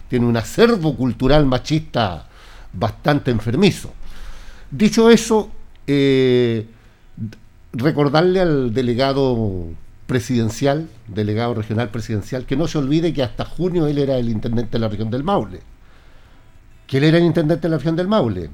[0.10, 2.28] tiene un acervo cultural machista
[2.74, 3.93] bastante enfermizo.
[4.72, 5.49] Dicho eso,
[5.88, 6.68] eh,
[7.74, 9.68] recordarle al delegado
[10.07, 14.72] presidencial, delegado regional presidencial, que no se olvide que hasta junio él era el intendente
[14.74, 15.62] de la región del Maule.
[16.88, 18.49] Que él era el intendente de la región del Maule.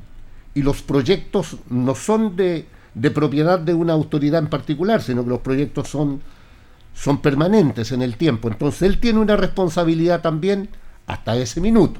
[0.53, 5.30] Y los proyectos no son de, de propiedad de una autoridad en particular, sino que
[5.30, 6.22] los proyectos son,
[6.93, 8.49] son permanentes en el tiempo.
[8.49, 10.70] Entonces él tiene una responsabilidad también
[11.08, 11.99] hasta ese minuto.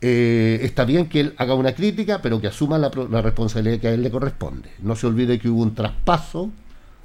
[0.00, 3.88] Eh, está bien que él haga una crítica, pero que asuma la, la responsabilidad que
[3.88, 4.70] a él le corresponde.
[4.80, 6.50] No se olvide que hubo un traspaso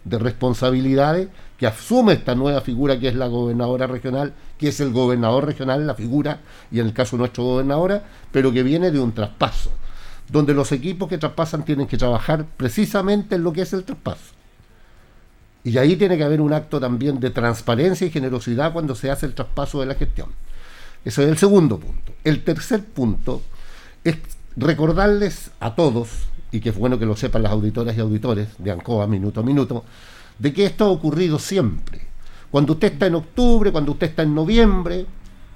[0.03, 4.91] de responsabilidades que asume esta nueva figura que es la gobernadora regional, que es el
[4.91, 6.39] gobernador regional, la figura,
[6.72, 9.72] y en el caso nuestro gobernadora, pero que viene de un traspaso,
[10.30, 14.34] donde los equipos que traspasan tienen que trabajar precisamente en lo que es el traspaso.
[15.63, 19.26] Y ahí tiene que haber un acto también de transparencia y generosidad cuando se hace
[19.26, 20.30] el traspaso de la gestión.
[21.08, 22.12] Ese es el segundo punto.
[22.26, 23.41] El tercer punto
[24.03, 24.18] es
[24.58, 26.10] recordarles a todos,
[26.51, 29.43] y que es bueno que lo sepan las auditoras y auditores de ANCOA minuto a
[29.43, 29.86] minuto,
[30.38, 32.01] de que esto ha ocurrido siempre.
[32.51, 35.05] Cuando usted está en octubre, cuando usted está en noviembre,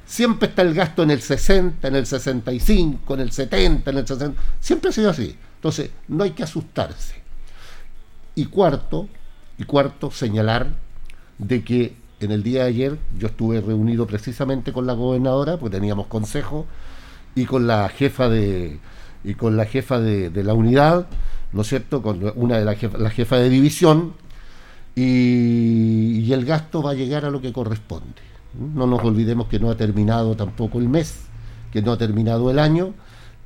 [0.06, 4.08] siempre está el gasto en el 60, en el 65, en el 70, en el
[4.08, 4.42] 60.
[4.62, 5.36] Siempre ha sido así.
[5.56, 7.16] Entonces, no hay que asustarse.
[8.36, 9.10] Y cuarto,
[9.58, 10.70] y cuarto, señalar
[11.38, 15.78] de que en el día de ayer yo estuve reunido precisamente con la gobernadora, porque
[15.78, 16.66] teníamos consejo,
[17.36, 18.80] y con la jefa de
[19.24, 21.06] y con la jefa de, la unidad,
[21.54, 22.02] ¿no es cierto?
[22.02, 24.14] Con una de la jefa, la jefa de división,
[24.96, 28.22] y, y el gasto va a llegar a lo que corresponde.
[28.76, 31.22] No nos olvidemos que no ha terminado tampoco el mes,
[31.72, 32.94] que no ha terminado el año,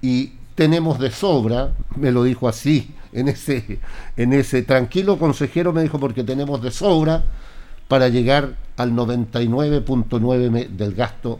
[0.02, 3.80] y tenemos de sobra, me lo dijo así, en ese,
[4.18, 7.24] en ese tranquilo consejero me dijo porque tenemos de sobra
[7.88, 11.40] para llegar al 99.9 me- del gasto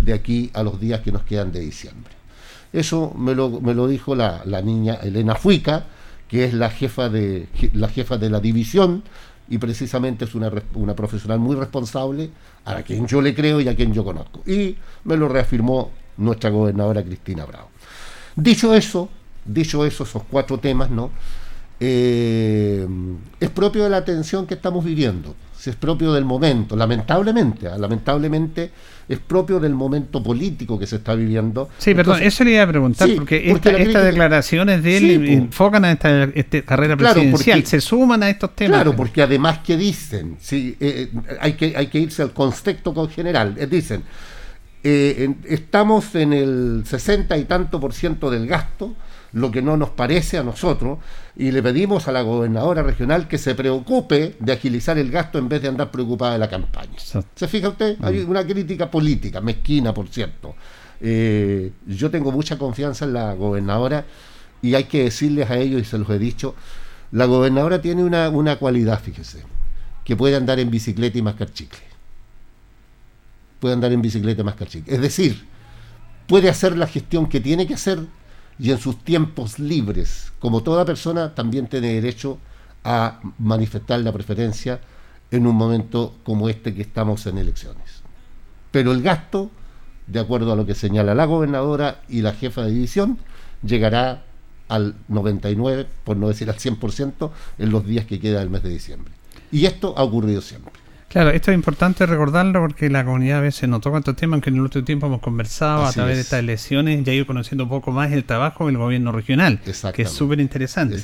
[0.00, 2.12] de aquí a los días que nos quedan de diciembre.
[2.72, 5.86] Eso me lo, me lo dijo la, la niña Elena Fuica,
[6.28, 9.02] que es la jefa de, la jefa de la división
[9.48, 12.30] y precisamente es una, una profesional muy responsable
[12.64, 14.42] a quien yo le creo y a quien yo conozco.
[14.44, 17.68] Y me lo reafirmó nuestra gobernadora Cristina Bravo.
[18.34, 19.08] Dicho eso,
[19.44, 21.10] dicho eso, esos cuatro temas, ¿no?
[21.78, 22.86] Eh,
[23.38, 25.34] es propio de la tensión que estamos viviendo,
[25.66, 27.76] si es propio del momento, lamentablemente, ¿ah?
[27.76, 28.70] lamentablemente
[29.08, 31.68] es propio del momento político que se está viviendo.
[31.78, 35.24] Sí, perdón, eso le iba a preguntar, sí, porque, estas declaraciones de él Sí, po.
[35.24, 38.76] enfocan a esta, este carrera Claro, presidencial, porque- se suman a estos temas.
[38.76, 42.94] Claro, porque además que dicen, sí, eh, eh, hay, que, hay que irse al contexto
[42.94, 44.04] con general, eh, dicen,
[44.84, 48.94] eh, en- estamos en el 60 y tanto por ciento del gasto,
[49.36, 50.98] lo que no nos parece a nosotros,
[51.36, 55.46] y le pedimos a la gobernadora regional que se preocupe de agilizar el gasto en
[55.46, 56.96] vez de andar preocupada de la campaña.
[57.34, 57.98] ¿Se fija usted?
[58.02, 60.54] Hay una crítica política, mezquina, por cierto.
[61.02, 64.06] Eh, yo tengo mucha confianza en la gobernadora
[64.62, 66.54] y hay que decirles a ellos, y se los he dicho,
[67.12, 69.42] la gobernadora tiene una, una cualidad, fíjese,
[70.02, 71.80] que puede andar en bicicleta y mascar chicle.
[73.60, 74.94] Puede andar en bicicleta y mascar chicle.
[74.94, 75.44] Es decir,
[76.26, 77.98] puede hacer la gestión que tiene que hacer
[78.58, 82.38] y en sus tiempos libres, como toda persona, también tiene derecho
[82.84, 84.80] a manifestar la preferencia
[85.30, 88.02] en un momento como este que estamos en elecciones.
[88.70, 89.50] Pero el gasto,
[90.06, 93.18] de acuerdo a lo que señala la gobernadora y la jefa de división,
[93.62, 94.22] llegará
[94.68, 98.70] al 99, por no decir al 100%, en los días que queda del mes de
[98.70, 99.12] diciembre.
[99.52, 100.72] Y esto ha ocurrido siempre.
[101.08, 104.50] Claro, esto es importante recordarlo porque la comunidad a veces no toca estos temas, aunque
[104.50, 106.26] en el último tiempo hemos conversado Así a través de es.
[106.26, 109.60] estas elecciones, ya ido conociendo un poco más el trabajo del gobierno regional,
[109.94, 110.96] que es súper interesante.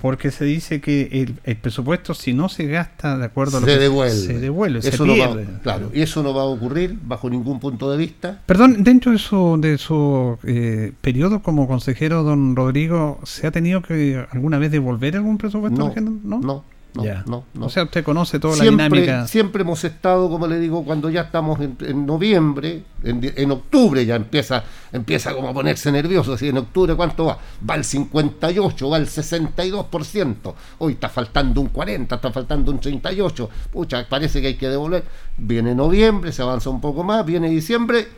[0.00, 3.66] Porque se dice que el, el presupuesto, si no se gasta de acuerdo a lo
[3.66, 4.16] se que devuelve.
[4.16, 5.46] se devuelve, se Eso no va- pierde.
[5.62, 8.40] claro, y eso no va a ocurrir bajo ningún punto de vista.
[8.46, 13.82] Perdón, dentro de su, de su eh, periodo como consejero, don Rodrigo, ¿se ha tenido
[13.82, 16.20] que alguna vez devolver algún presupuesto No?
[16.24, 17.66] No, no, no, no, no.
[17.66, 19.26] O sea, usted conoce toda la siempre, dinámica.
[19.26, 24.16] siempre hemos estado, como le digo, cuando ya estamos en, en noviembre, en, octubre ya
[24.16, 26.36] empieza, empieza como a ponerse nervioso.
[26.36, 27.38] Si en octubre cuánto va?
[27.68, 30.54] Va al 58, va al 62%.
[30.78, 33.50] Hoy está faltando un 40, está faltando un 38.
[33.72, 35.04] Pucha, parece que hay que devolver.
[35.38, 38.08] Viene noviembre, se avanza un poco más, viene diciembre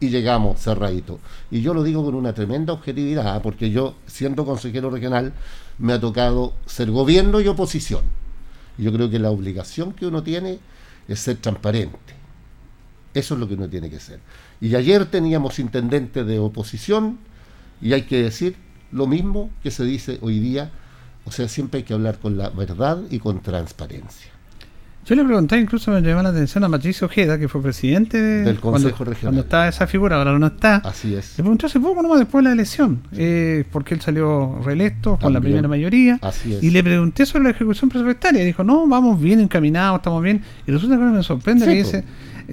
[0.00, 1.20] y llegamos cerradito.
[1.50, 5.32] Y yo lo digo con una tremenda objetividad, porque yo, siendo consejero regional,
[5.78, 8.21] me ha tocado ser gobierno y oposición.
[8.82, 10.58] Yo creo que la obligación que uno tiene
[11.08, 12.14] es ser transparente.
[13.14, 14.20] Eso es lo que uno tiene que ser.
[14.60, 17.18] Y ayer teníamos intendentes de oposición
[17.80, 18.56] y hay que decir
[18.90, 20.70] lo mismo que se dice hoy día.
[21.24, 24.31] O sea, siempre hay que hablar con la verdad y con transparencia.
[25.04, 28.42] Yo le pregunté, incluso me llamó la atención a Patricio Ojeda, que fue presidente de-
[28.44, 29.20] Del Consejo cuando, Regional.
[29.34, 30.76] Cuando estaba esa figura, ahora no está.
[30.76, 31.30] Así es.
[31.38, 35.32] Le pregunté hace poco, nomás después de la elección, eh, porque él salió reelecto con
[35.32, 35.54] la También.
[35.56, 36.18] primera mayoría.
[36.22, 36.62] Así es.
[36.62, 38.42] Y le pregunté sobre la ejecución presupuestaria.
[38.42, 40.40] Y dijo, no, vamos bien encaminados, estamos bien.
[40.68, 42.04] Y resulta que me sorprende Sí, que dice.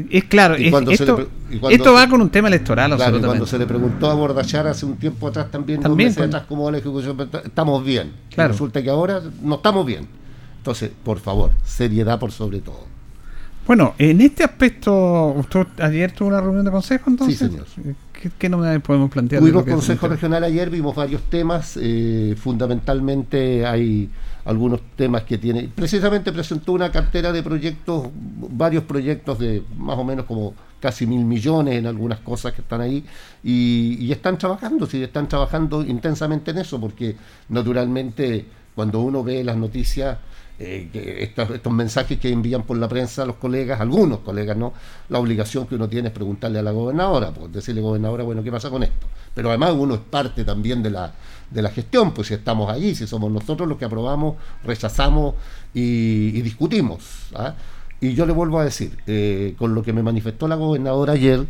[0.09, 3.27] Es claro, Y es- esto, le va con un tema electoral, Claro, absolutamente.
[3.27, 6.47] cuando se le preguntó a Bordachar hace un tiempo atrás también, También, meses cuando- atrás,
[6.49, 8.11] cómo va la ejecución, estamos bien.
[8.31, 8.53] Y Claro.
[8.53, 10.07] resulta que ahora no estamos bien.
[10.59, 12.85] Entonces, por favor, seriedad por sobre todo.
[13.65, 17.37] Bueno, en este aspecto, ¿usted ayer tuvo una reunión de consejo entonces?
[17.37, 17.95] Sí, señor.
[18.11, 19.41] ¿Qué, qué novedades podemos plantear?
[19.41, 24.09] Tuvimos consejo regional ayer, vimos varios temas, eh, fundamentalmente hay
[24.43, 30.03] algunos temas que tiene, precisamente presentó una cartera de proyectos, varios proyectos de más o
[30.03, 33.05] menos como casi mil millones en algunas cosas que están ahí
[33.43, 37.15] y, y están trabajando, sí, están trabajando intensamente en eso, porque
[37.49, 40.17] naturalmente cuando uno ve las noticias,
[40.61, 44.73] eh, estos, mensajes que envían por la prensa los colegas, algunos colegas, ¿no?
[45.07, 48.51] La obligación que uno tiene es preguntarle a la gobernadora, pues decirle, gobernadora, bueno, ¿qué
[48.51, 49.07] pasa con esto?
[49.33, 51.13] Pero además uno es parte también de la,
[51.49, 55.35] de la gestión, pues si estamos allí, si somos nosotros los que aprobamos, rechazamos
[55.73, 57.29] y, y discutimos.
[57.35, 57.55] ¿ah?
[58.01, 61.45] Y yo le vuelvo a decir, eh, con lo que me manifestó la gobernadora ayer,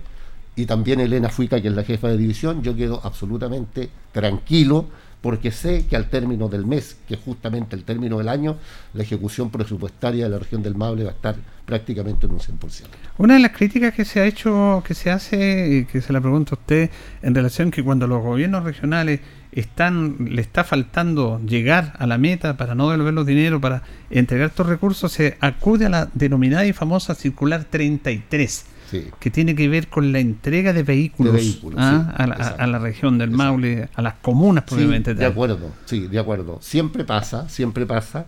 [0.55, 4.86] y también Elena Fuica, que es la jefa de división, yo quedo absolutamente tranquilo
[5.22, 8.57] porque sé que al término del mes, que es justamente el término del año,
[8.93, 12.86] la ejecución presupuestaria de la región del Maule va a estar prácticamente en un 100%.
[13.17, 16.22] Una de las críticas que se ha hecho, que se hace, y que se la
[16.22, 16.89] pregunta a usted,
[17.22, 19.20] en relación que cuando los gobiernos regionales
[19.51, 24.49] están, le está faltando llegar a la meta para no devolver los dinero, para entregar
[24.49, 28.65] estos recursos, se acude a la denominada y famosa circular 33.
[28.90, 29.06] Sí.
[29.20, 32.08] que tiene que ver con la entrega de vehículos, De vehículos, ¿ah?
[32.16, 32.64] sí, a, la, exacto.
[32.64, 35.14] a la región del Maule, a las comunas Sí, probablemente.
[35.14, 36.58] de acuerdo, sí, de acuerdo.
[36.62, 38.26] Siempre pasa, siempre pasa,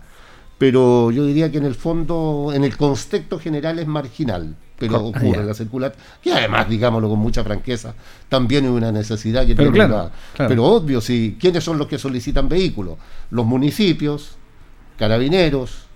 [0.58, 4.98] pero yo diría que en el fondo, en el contexto general es marginal, pero ah,
[5.00, 7.94] ocurre la circular, que además, digámoslo con mucha franqueza,
[8.28, 10.48] también es una necesidad que Pero tiene claro, la- claro.
[10.48, 12.98] Pero obvio, sí, ¿quiénes son los que solicitan vehículos?
[13.30, 14.36] Los municipios,
[14.98, 15.86] carabineros,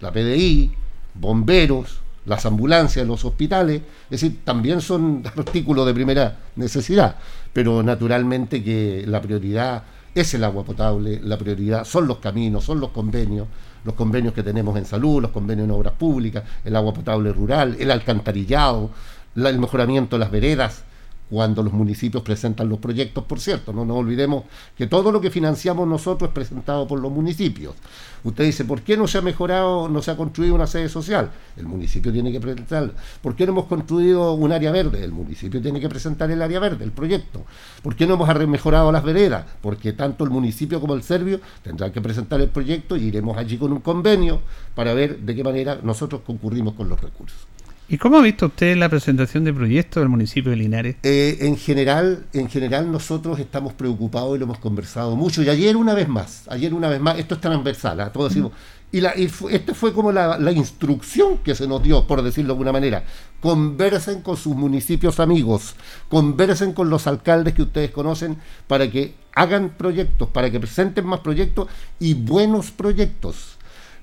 [0.00, 0.72] la PDI,
[1.14, 7.16] bomberos, las ambulancias, los hospitales, es decir, también son artículos de primera necesidad,
[7.52, 9.82] pero naturalmente que la prioridad
[10.14, 13.46] es el agua potable, la prioridad son los caminos, son los convenios,
[13.84, 17.76] los convenios que tenemos en salud, los convenios en obras públicas, el agua potable rural,
[17.78, 18.90] el alcantarillado,
[19.34, 20.82] la- el mejoramiento de las veredas,
[21.28, 24.44] cuando los municipios presentan los proyectos, por cierto, no nos olvidemos
[24.76, 27.74] que todo lo que financiamos nosotros es presentado por los municipios.
[28.22, 31.30] Usted dice, ¿por qué no se ha mejorado, no se ha construido una sede social?
[31.56, 32.92] El municipio tiene que presentarla.
[33.22, 35.04] ¿Por qué no hemos construido un área verde?
[35.04, 37.44] El municipio tiene que presentar el área verde, el proyecto.
[37.82, 39.46] ¿Por qué no hemos mejorado las veredas?
[39.60, 43.58] Porque tanto el municipio como el serbio tendrán que presentar el proyecto y iremos allí
[43.58, 44.40] con un convenio
[44.74, 47.46] para ver de qué manera nosotros concurrimos con los recursos.
[47.88, 50.96] ¿Y cómo ha visto usted la presentación de proyectos del municipio de Linares?
[51.04, 55.40] Eh, en general, en general nosotros estamos preocupados y lo hemos conversado mucho.
[55.42, 58.10] Y ayer una vez más, ayer una vez más, esto es transversal, ¿ah?
[58.12, 58.50] todos decimos.
[58.90, 62.22] Y, la, y fu- esta fue como la, la instrucción que se nos dio, por
[62.22, 63.04] decirlo de alguna manera.
[63.40, 65.76] Conversen con sus municipios amigos,
[66.08, 71.20] conversen con los alcaldes que ustedes conocen para que hagan proyectos, para que presenten más
[71.20, 71.68] proyectos
[72.00, 73.55] y buenos proyectos.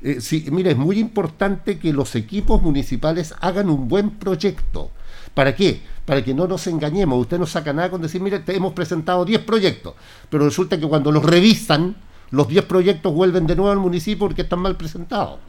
[0.03, 4.91] Eh, sí, mira, es muy importante que los equipos municipales hagan un buen proyecto.
[5.33, 5.81] ¿Para qué?
[6.05, 7.19] Para que no nos engañemos.
[7.19, 9.93] Usted no saca nada con decir, mire, te hemos presentado 10 proyectos,
[10.29, 11.95] pero resulta que cuando los revisan,
[12.31, 15.39] los 10 proyectos vuelven de nuevo al municipio porque están mal presentados.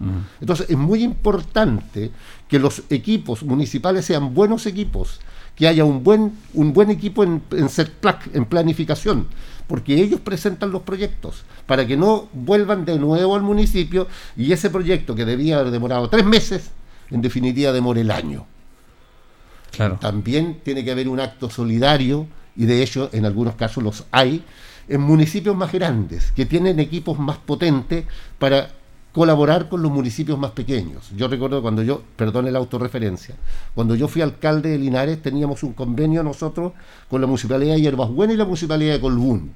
[0.40, 2.10] Entonces es muy importante
[2.46, 5.20] que los equipos municipales sean buenos equipos,
[5.56, 9.28] que haya un buen, un buen equipo en, en CERPLAC, en planificación,
[9.66, 14.70] porque ellos presentan los proyectos, para que no vuelvan de nuevo al municipio y ese
[14.70, 16.70] proyecto que debía haber demorado tres meses,
[17.10, 18.46] en definitiva demore el año.
[20.00, 22.26] También tiene que haber un acto solidario,
[22.56, 24.44] y de hecho en algunos casos los hay,
[24.88, 28.04] en municipios más grandes, que tienen equipos más potentes
[28.38, 28.70] para
[29.14, 31.10] colaborar con los municipios más pequeños.
[31.16, 33.36] Yo recuerdo cuando yo, perdone la autorreferencia,
[33.72, 36.72] cuando yo fui alcalde de Linares teníamos un convenio nosotros
[37.08, 39.52] con la Municipalidad de Hierbas Buenas y la Municipalidad de Colbún.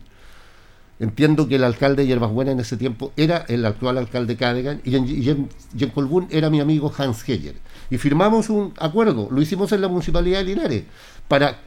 [1.01, 4.81] Entiendo que el alcalde de Hierbas Buenas en ese tiempo era el actual alcalde Cadegan
[4.85, 5.49] y en,
[5.93, 7.57] Colbún era mi amigo Hans Heyer.
[7.91, 10.85] Y firmamos un acuerdo, lo hicimos en la Municipalidad de Linares,
[11.27, 11.63] para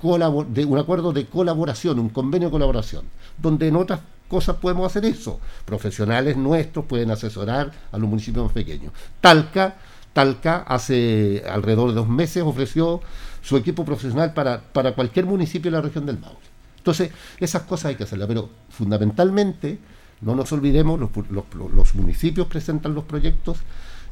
[0.50, 3.04] de un acuerdo de colaboración, un convenio de colaboración,
[3.38, 4.00] donde en otras
[4.32, 5.40] cosas podemos hacer eso.
[5.66, 8.94] Profesionales nuestros pueden asesorar a los municipios más pequeños.
[9.20, 9.76] Talca,
[10.14, 13.02] Talca hace alrededor de dos meses ofreció
[13.42, 16.38] su equipo profesional para, para cualquier municipio de la región del Maule.
[16.78, 19.80] Entonces, esas cosas hay que hacerlas, pero fundamentalmente,
[20.22, 23.58] no nos olvidemos, los, los- los municipios presentan los proyectos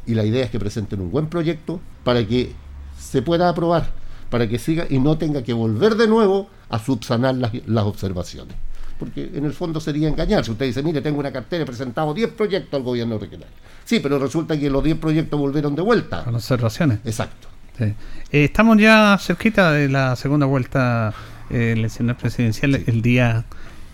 [0.06, 2.54] y la idea es que presenten un buen proyecto para que
[3.00, 3.92] se pueda aprobar,
[4.30, 8.56] para que siga y no tenga que volver de nuevo a subsanar las, las observaciones.
[9.00, 10.52] Porque en el fondo sería engañarse.
[10.52, 13.48] Usted dice, mire, tengo una cartera, he presentado 10 proyectos al gobierno regional.
[13.86, 16.24] Sí, pero resulta que los 10 proyectos volvieron de vuelta.
[16.26, 17.00] Con observaciones.
[17.06, 17.48] Exacto.
[17.78, 17.86] Sí.
[17.86, 21.14] Eh, estamos ya cerquita de la segunda vuelta
[21.50, 23.46] eh, eleccional presidencial el día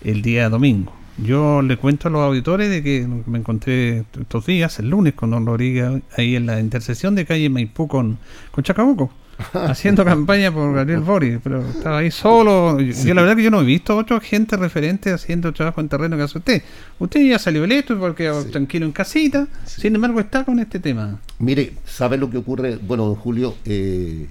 [0.02, 0.92] el día domingo.
[1.18, 5.30] Yo le cuento a los auditores de que me encontré estos días, el lunes, con
[5.30, 8.18] Don Rodríguez, ahí en la intersección de calle Maipú con,
[8.50, 9.10] con Chacabuco,
[9.52, 12.80] haciendo campaña por Gabriel Boris, pero estaba ahí solo.
[12.80, 15.88] Yo, yo la verdad que yo no he visto otra gente referente haciendo trabajo en
[15.88, 16.62] terreno que hace usted.
[16.98, 21.20] Usted ya salió electo porque tranquilo en casita, sin embargo está con este tema.
[21.38, 22.76] Mire, ¿sabe lo que ocurre?
[22.76, 24.26] Bueno, don Julio, eh,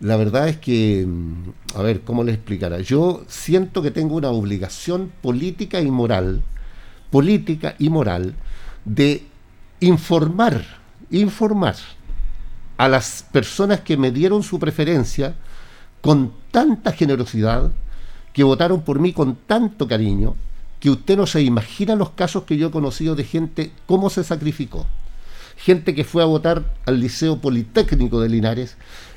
[0.00, 2.80] la verdad es que, mm, a ver, ¿cómo les explicara?
[2.80, 6.42] Yo siento que tengo una obligación política y moral,
[7.10, 8.34] política y moral,
[8.84, 9.22] de
[9.80, 10.62] informar,
[11.10, 11.76] informar
[12.76, 15.34] a las personas que me dieron su preferencia
[16.00, 17.72] con tanta generosidad,
[18.32, 20.34] que votaron por mí con tanto cariño,
[20.80, 24.24] que usted no se imagina los casos que yo he conocido de gente, cómo se
[24.24, 24.86] sacrificó.
[25.56, 28.76] Gente que fue a votar al Liceo Politécnico de Linares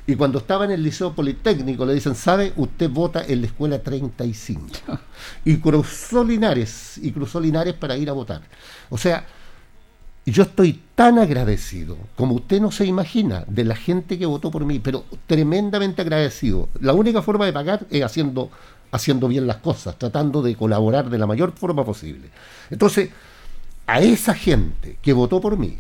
[0.10, 2.52] y cuando estaba en el Liceo Politécnico le dicen, ¿sabe?
[2.56, 4.66] Usted vota en la escuela 35.
[5.46, 8.42] Y cruzó Linares, y cruzó Linares para ir a votar.
[8.90, 9.28] O sea,
[10.32, 14.66] yo estoy tan agradecido, como usted no se imagina, de la gente que votó por
[14.66, 16.70] mí, pero tremendamente agradecido.
[16.82, 18.50] La única forma de pagar es haciendo,
[18.92, 22.30] haciendo bien las cosas, tratando de colaborar de la mayor forma posible.
[22.70, 23.10] Entonces,
[23.88, 25.78] a esa gente que votó por mí,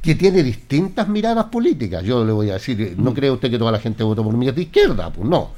[0.00, 3.72] que tiene distintas miradas políticas, yo le voy a decir, no cree usted que toda
[3.72, 5.50] la gente votó por mí es de izquierda, pues no.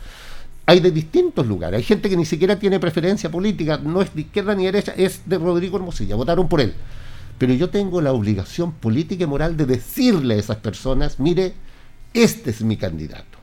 [0.66, 4.22] Hay de distintos lugares, hay gente que ni siquiera tiene preferencia política, no es de
[4.22, 6.74] izquierda ni derecha, es de Rodrigo Hermosilla, votaron por él.
[7.40, 11.54] Pero yo tengo la obligación política y moral de decirle a esas personas, mire,
[12.12, 13.38] este es mi candidato.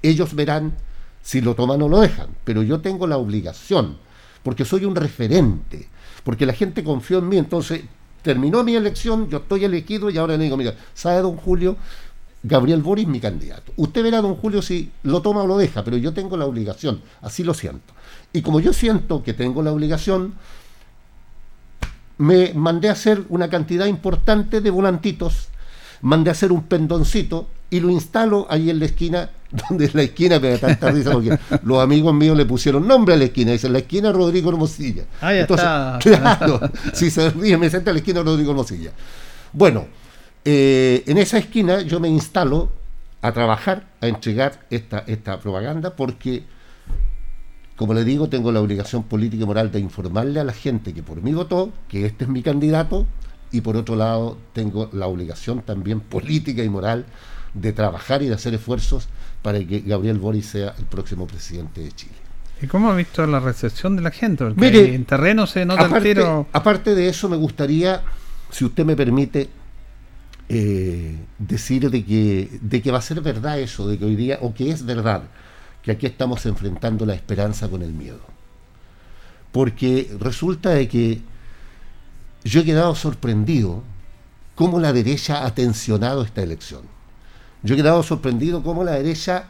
[0.00, 0.76] Ellos verán
[1.22, 3.96] si lo toman o lo dejan, pero yo tengo la obligación,
[4.44, 5.88] porque soy un referente,
[6.22, 7.82] porque la gente confió en mí, entonces
[8.22, 11.76] terminó mi elección, yo estoy elegido y ahora le digo, mira, ¿sabe don Julio?
[12.44, 13.72] Gabriel Boris mi candidato.
[13.74, 17.02] Usted verá, don Julio, si lo toma o lo deja, pero yo tengo la obligación,
[17.20, 17.92] así lo siento.
[18.32, 20.34] Y como yo siento que tengo la obligación,
[22.22, 25.48] me mandé a hacer una cantidad importante de volantitos,
[26.02, 29.30] mandé a hacer un pendoncito y lo instalo ahí en la esquina,
[29.68, 33.16] donde es la esquina da tanta risa porque los amigos míos le pusieron nombre a
[33.16, 35.02] la esquina, dicen la esquina Rodrigo Hermosilla.
[35.20, 35.98] Ah, ya Entonces, está.
[36.00, 36.60] claro,
[36.92, 38.92] si se ríe, me sienta a la esquina Rodrigo Hermosilla.
[39.52, 39.86] Bueno,
[40.44, 42.70] eh, en esa esquina yo me instalo
[43.20, 46.44] a trabajar, a entregar esta, esta propaganda, porque,
[47.82, 51.02] como le digo, tengo la obligación política y moral de informarle a la gente que
[51.02, 53.08] por mí votó, que este es mi candidato,
[53.50, 57.06] y por otro lado tengo la obligación también política y moral
[57.54, 59.08] de trabajar y de hacer esfuerzos
[59.42, 62.12] para que Gabriel Boris sea el próximo presidente de Chile.
[62.62, 64.44] ¿Y cómo ha visto la recepción de la gente?
[64.44, 66.46] Porque Mire, en terreno se nota el aparte, tiro.
[66.52, 68.00] aparte de eso, me gustaría,
[68.52, 69.48] si usted me permite,
[70.48, 74.38] eh, decir de que, de que va a ser verdad eso, de que hoy día,
[74.40, 75.24] o que es verdad,
[75.82, 78.20] que aquí estamos enfrentando la esperanza con el miedo.
[79.50, 81.20] Porque resulta de que
[82.44, 83.82] yo he quedado sorprendido
[84.54, 86.82] cómo la derecha ha tensionado esta elección.
[87.62, 89.46] Yo he quedado sorprendido cómo la derecha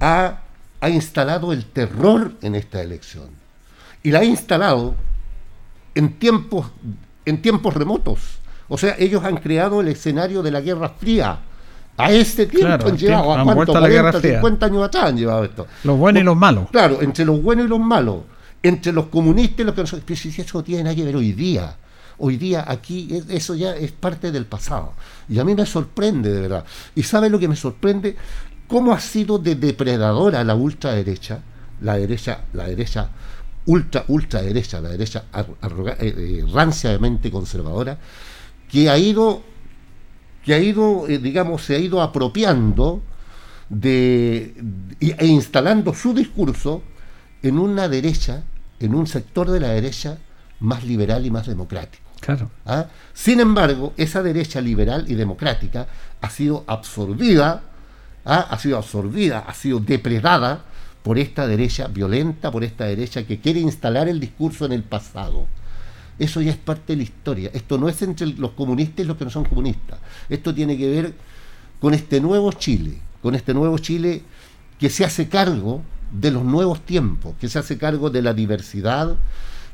[0.00, 0.40] ha,
[0.80, 3.30] ha instalado el terror en esta elección.
[4.02, 4.94] Y la ha instalado
[5.94, 6.66] en tiempos,
[7.24, 8.38] en tiempos remotos.
[8.68, 11.40] O sea, ellos han creado el escenario de la Guerra Fría.
[11.96, 13.54] A este tiempo Claro, han llevado, tiempo- ¿a cuánto?
[13.54, 14.38] vuelto a la Guerra 40, Fría.
[14.38, 15.66] 50 años atrás han llevado esto.
[15.84, 16.70] Los buenos y los malos.
[16.70, 18.16] Claro, entre los buenos y los malos,
[18.62, 20.02] entre los comunistas y los que no son.
[20.14, 21.76] Si eso tiene nada que ver hoy día.
[22.18, 24.92] Hoy día aquí es- eso ya es parte del pasado.
[25.28, 26.64] Y a mí me sorprende, de verdad.
[26.94, 28.16] ¿Y sabe lo que me sorprende?
[28.68, 31.40] ¿Cómo ha sido de depredadora la ultraderecha?
[31.82, 33.08] La derecha, la derecha
[33.66, 37.98] ultra, ultraderecha, la derecha ar- arroga- eh, eh, ranciamente conservadora,
[38.70, 39.42] que ha ido,
[40.44, 43.02] que ha ido, eh, digamos, se ha ido apropiando
[43.68, 44.54] de,
[45.00, 46.82] e instalando su discurso
[47.42, 48.42] en una derecha,
[48.80, 50.18] en un sector de la derecha
[50.60, 52.02] más liberal y más democrático.
[52.20, 52.50] Claro.
[52.66, 52.86] ¿ah?
[53.12, 55.86] Sin embargo, esa derecha liberal y democrática
[56.20, 57.62] ha sido absorbida,
[58.24, 58.46] ¿ah?
[58.48, 60.64] ha sido absorbida, ha sido depredada
[61.02, 65.46] por esta derecha violenta, por esta derecha que quiere instalar el discurso en el pasado.
[66.18, 67.50] Eso ya es parte de la historia.
[67.52, 69.98] Esto no es entre los comunistas y los que no son comunistas.
[70.28, 71.14] Esto tiene que ver
[71.80, 74.22] con este nuevo Chile, con este nuevo Chile
[74.78, 75.82] que se hace cargo
[76.12, 79.16] de los nuevos tiempos, que se hace cargo de la diversidad,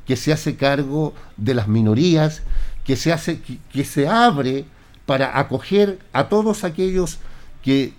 [0.07, 2.43] que se hace cargo de las minorías,
[2.84, 4.64] que se hace que, que se abre
[5.07, 7.18] para acoger a todos aquellos
[7.62, 7.93] que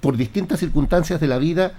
[0.00, 1.72] por distintas circunstancias de la vida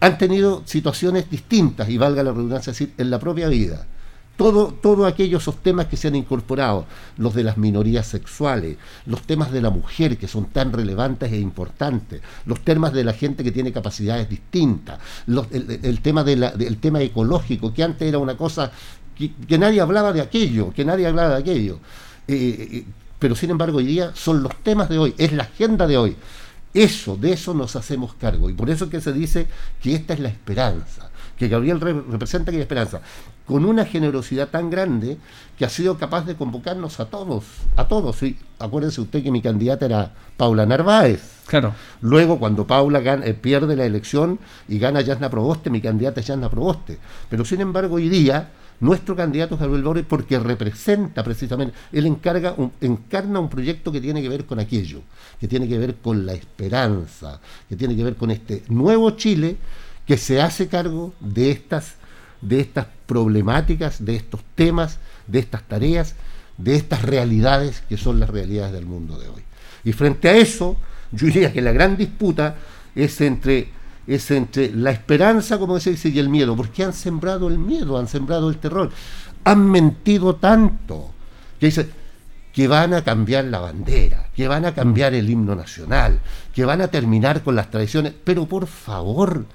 [0.00, 3.86] han tenido situaciones distintas, y valga la redundancia decir, en la propia vida.
[4.40, 6.86] Todo, todo aquellos esos temas que se han incorporado,
[7.18, 11.38] los de las minorías sexuales, los temas de la mujer que son tan relevantes e
[11.38, 17.74] importantes, los temas de la gente que tiene capacidades distintas, el, tema de tema ecológico,
[17.74, 18.72] que antes era una cosa
[19.14, 21.78] que, que nadie hablaba de aquello, que nadie hablaba de aquello.
[22.26, 22.84] Eh, eh,
[23.18, 26.16] pero sin embargo hoy día son los temas de hoy, es la agenda de hoy.
[26.72, 28.48] Eso, de eso nos hacemos cargo.
[28.48, 29.46] Y por eso es que se dice
[29.82, 33.02] que esta es la esperanza, que Gabriel re- representa aquella esperanza,
[33.50, 35.18] con una generosidad tan grande
[35.58, 37.44] que ha sido capaz de convocarnos a todos,
[37.74, 38.22] a todos.
[38.22, 41.20] Y acuérdense usted que mi candidata era Paula Narváez.
[41.46, 41.74] Claro.
[42.00, 44.38] Luego, cuando Paula gana- eh, pierde la elección
[44.68, 46.98] y gana Yasna Proboste, mi candidata es Yasna Proboste.
[47.28, 52.54] Pero sin embargo, hoy día, nuestro candidato es Gabriel Boric porque representa precisamente, él encarga
[52.56, 55.00] un- encarna un proyecto que tiene que ver con aquello,
[55.40, 59.56] que tiene que ver con la esperanza, que tiene que ver con este nuevo Chile
[60.06, 61.94] que se hace cargo de estas,
[62.40, 66.14] de estas problemáticas, de estos temas, de estas tareas,
[66.56, 69.42] de estas realidades que son las realidades del mundo de hoy.
[69.84, 70.76] Y frente a eso,
[71.12, 72.56] yo diría que la gran disputa
[72.94, 73.68] es entre,
[74.06, 77.98] es entre la esperanza, como se dice, y el miedo, porque han sembrado el miedo,
[77.98, 78.90] han sembrado el terror,
[79.44, 81.12] han mentido tanto,
[81.58, 81.88] que dice
[82.52, 86.18] que van a cambiar la bandera, que van a cambiar el himno nacional,
[86.52, 89.46] que van a terminar con las tradiciones, pero por favor,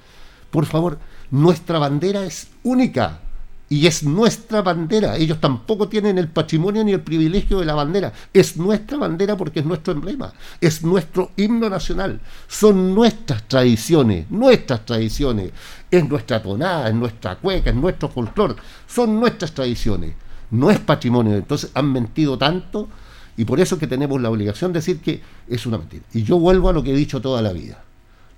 [0.50, 0.98] por favor,
[1.30, 3.20] nuestra bandera es única
[3.68, 5.16] y es nuestra bandera.
[5.16, 8.12] Ellos tampoco tienen el patrimonio ni el privilegio de la bandera.
[8.32, 12.20] Es nuestra bandera porque es nuestro emblema, es nuestro himno nacional.
[12.46, 15.50] Son nuestras tradiciones, nuestras tradiciones.
[15.90, 18.54] Es nuestra tonada, es nuestra cueca, es nuestro folclore.
[18.86, 20.14] Son nuestras tradiciones.
[20.50, 21.34] No es patrimonio.
[21.34, 22.88] Entonces han mentido tanto
[23.36, 26.04] y por eso que tenemos la obligación de decir que es una mentira.
[26.14, 27.82] Y yo vuelvo a lo que he dicho toda la vida.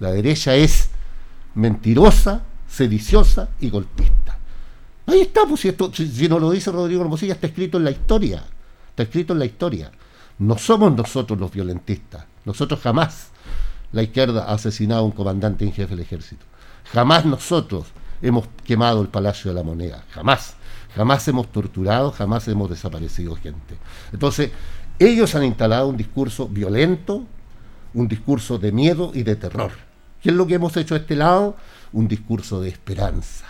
[0.01, 0.91] La derecha es
[1.55, 4.39] mentirosa, sediciosa y golpista.
[5.07, 7.91] Ahí está, pues si, esto, si, no lo dice Rodrigo Hermosilla, está escrito en la
[7.91, 8.45] historia.
[8.91, 9.91] Está escrito en la historia.
[10.39, 12.27] No somos nosotros los violentistas.
[12.45, 13.29] Nosotros jamás
[13.93, 16.45] la izquierda ha asesinado a un comandante en jefe del ejército.
[16.93, 17.87] Jamás nosotros
[18.21, 20.05] hemos quemado el Palacio de la Moneda.
[20.11, 20.55] Jamás.
[20.95, 23.79] Jamás hemos torturado, jamás hemos desaparecido gente.
[24.12, 24.51] Entonces,
[24.99, 27.25] ellos han instalado un discurso violento,
[27.95, 29.73] un discurso de miedo y de terror.
[30.23, 31.57] ¿Qué es lo que hemos hecho a este lado?
[31.93, 33.47] Un discurso de esperanza,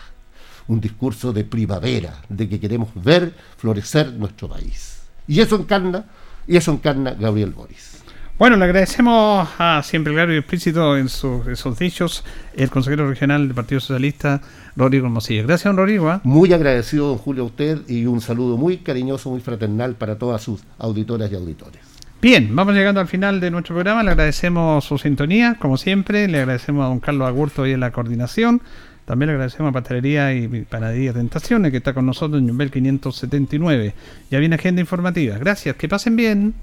[0.66, 5.00] un discurso de primavera, de que queremos ver florecer nuestro país.
[5.26, 6.04] Y eso encarna,
[6.46, 7.98] y eso encarna Gabriel Boris.
[8.38, 11.44] Bueno, le agradecemos a siempre claro y explícito en sus,
[11.76, 12.22] dichos
[12.54, 14.40] el consejero regional del Partido Socialista,
[14.76, 15.42] Rodrigo Hermosilla.
[15.42, 16.08] Gracias, don Rodrigo.
[16.08, 16.20] ¿ah?
[16.22, 20.40] Muy agradecido, don Julio, a usted y un saludo muy cariñoso, muy fraternal para todas
[20.40, 21.80] sus auditoras y auditores.
[22.20, 24.02] Bien, vamos llegando al final de nuestro programa.
[24.02, 26.26] Le agradecemos su sintonía, como siempre.
[26.26, 28.60] Le agradecemos a don Carlos Agurto y en la coordinación.
[29.04, 33.94] También le agradecemos a Pastelería y Panadería Tentaciones, que está con nosotros en Jumbel 579.
[34.32, 35.38] Ya viene agenda informativa.
[35.38, 36.54] Gracias, que pasen bien.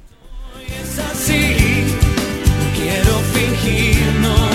[0.68, 1.56] Es así,
[2.76, 4.55] quiero fingir, no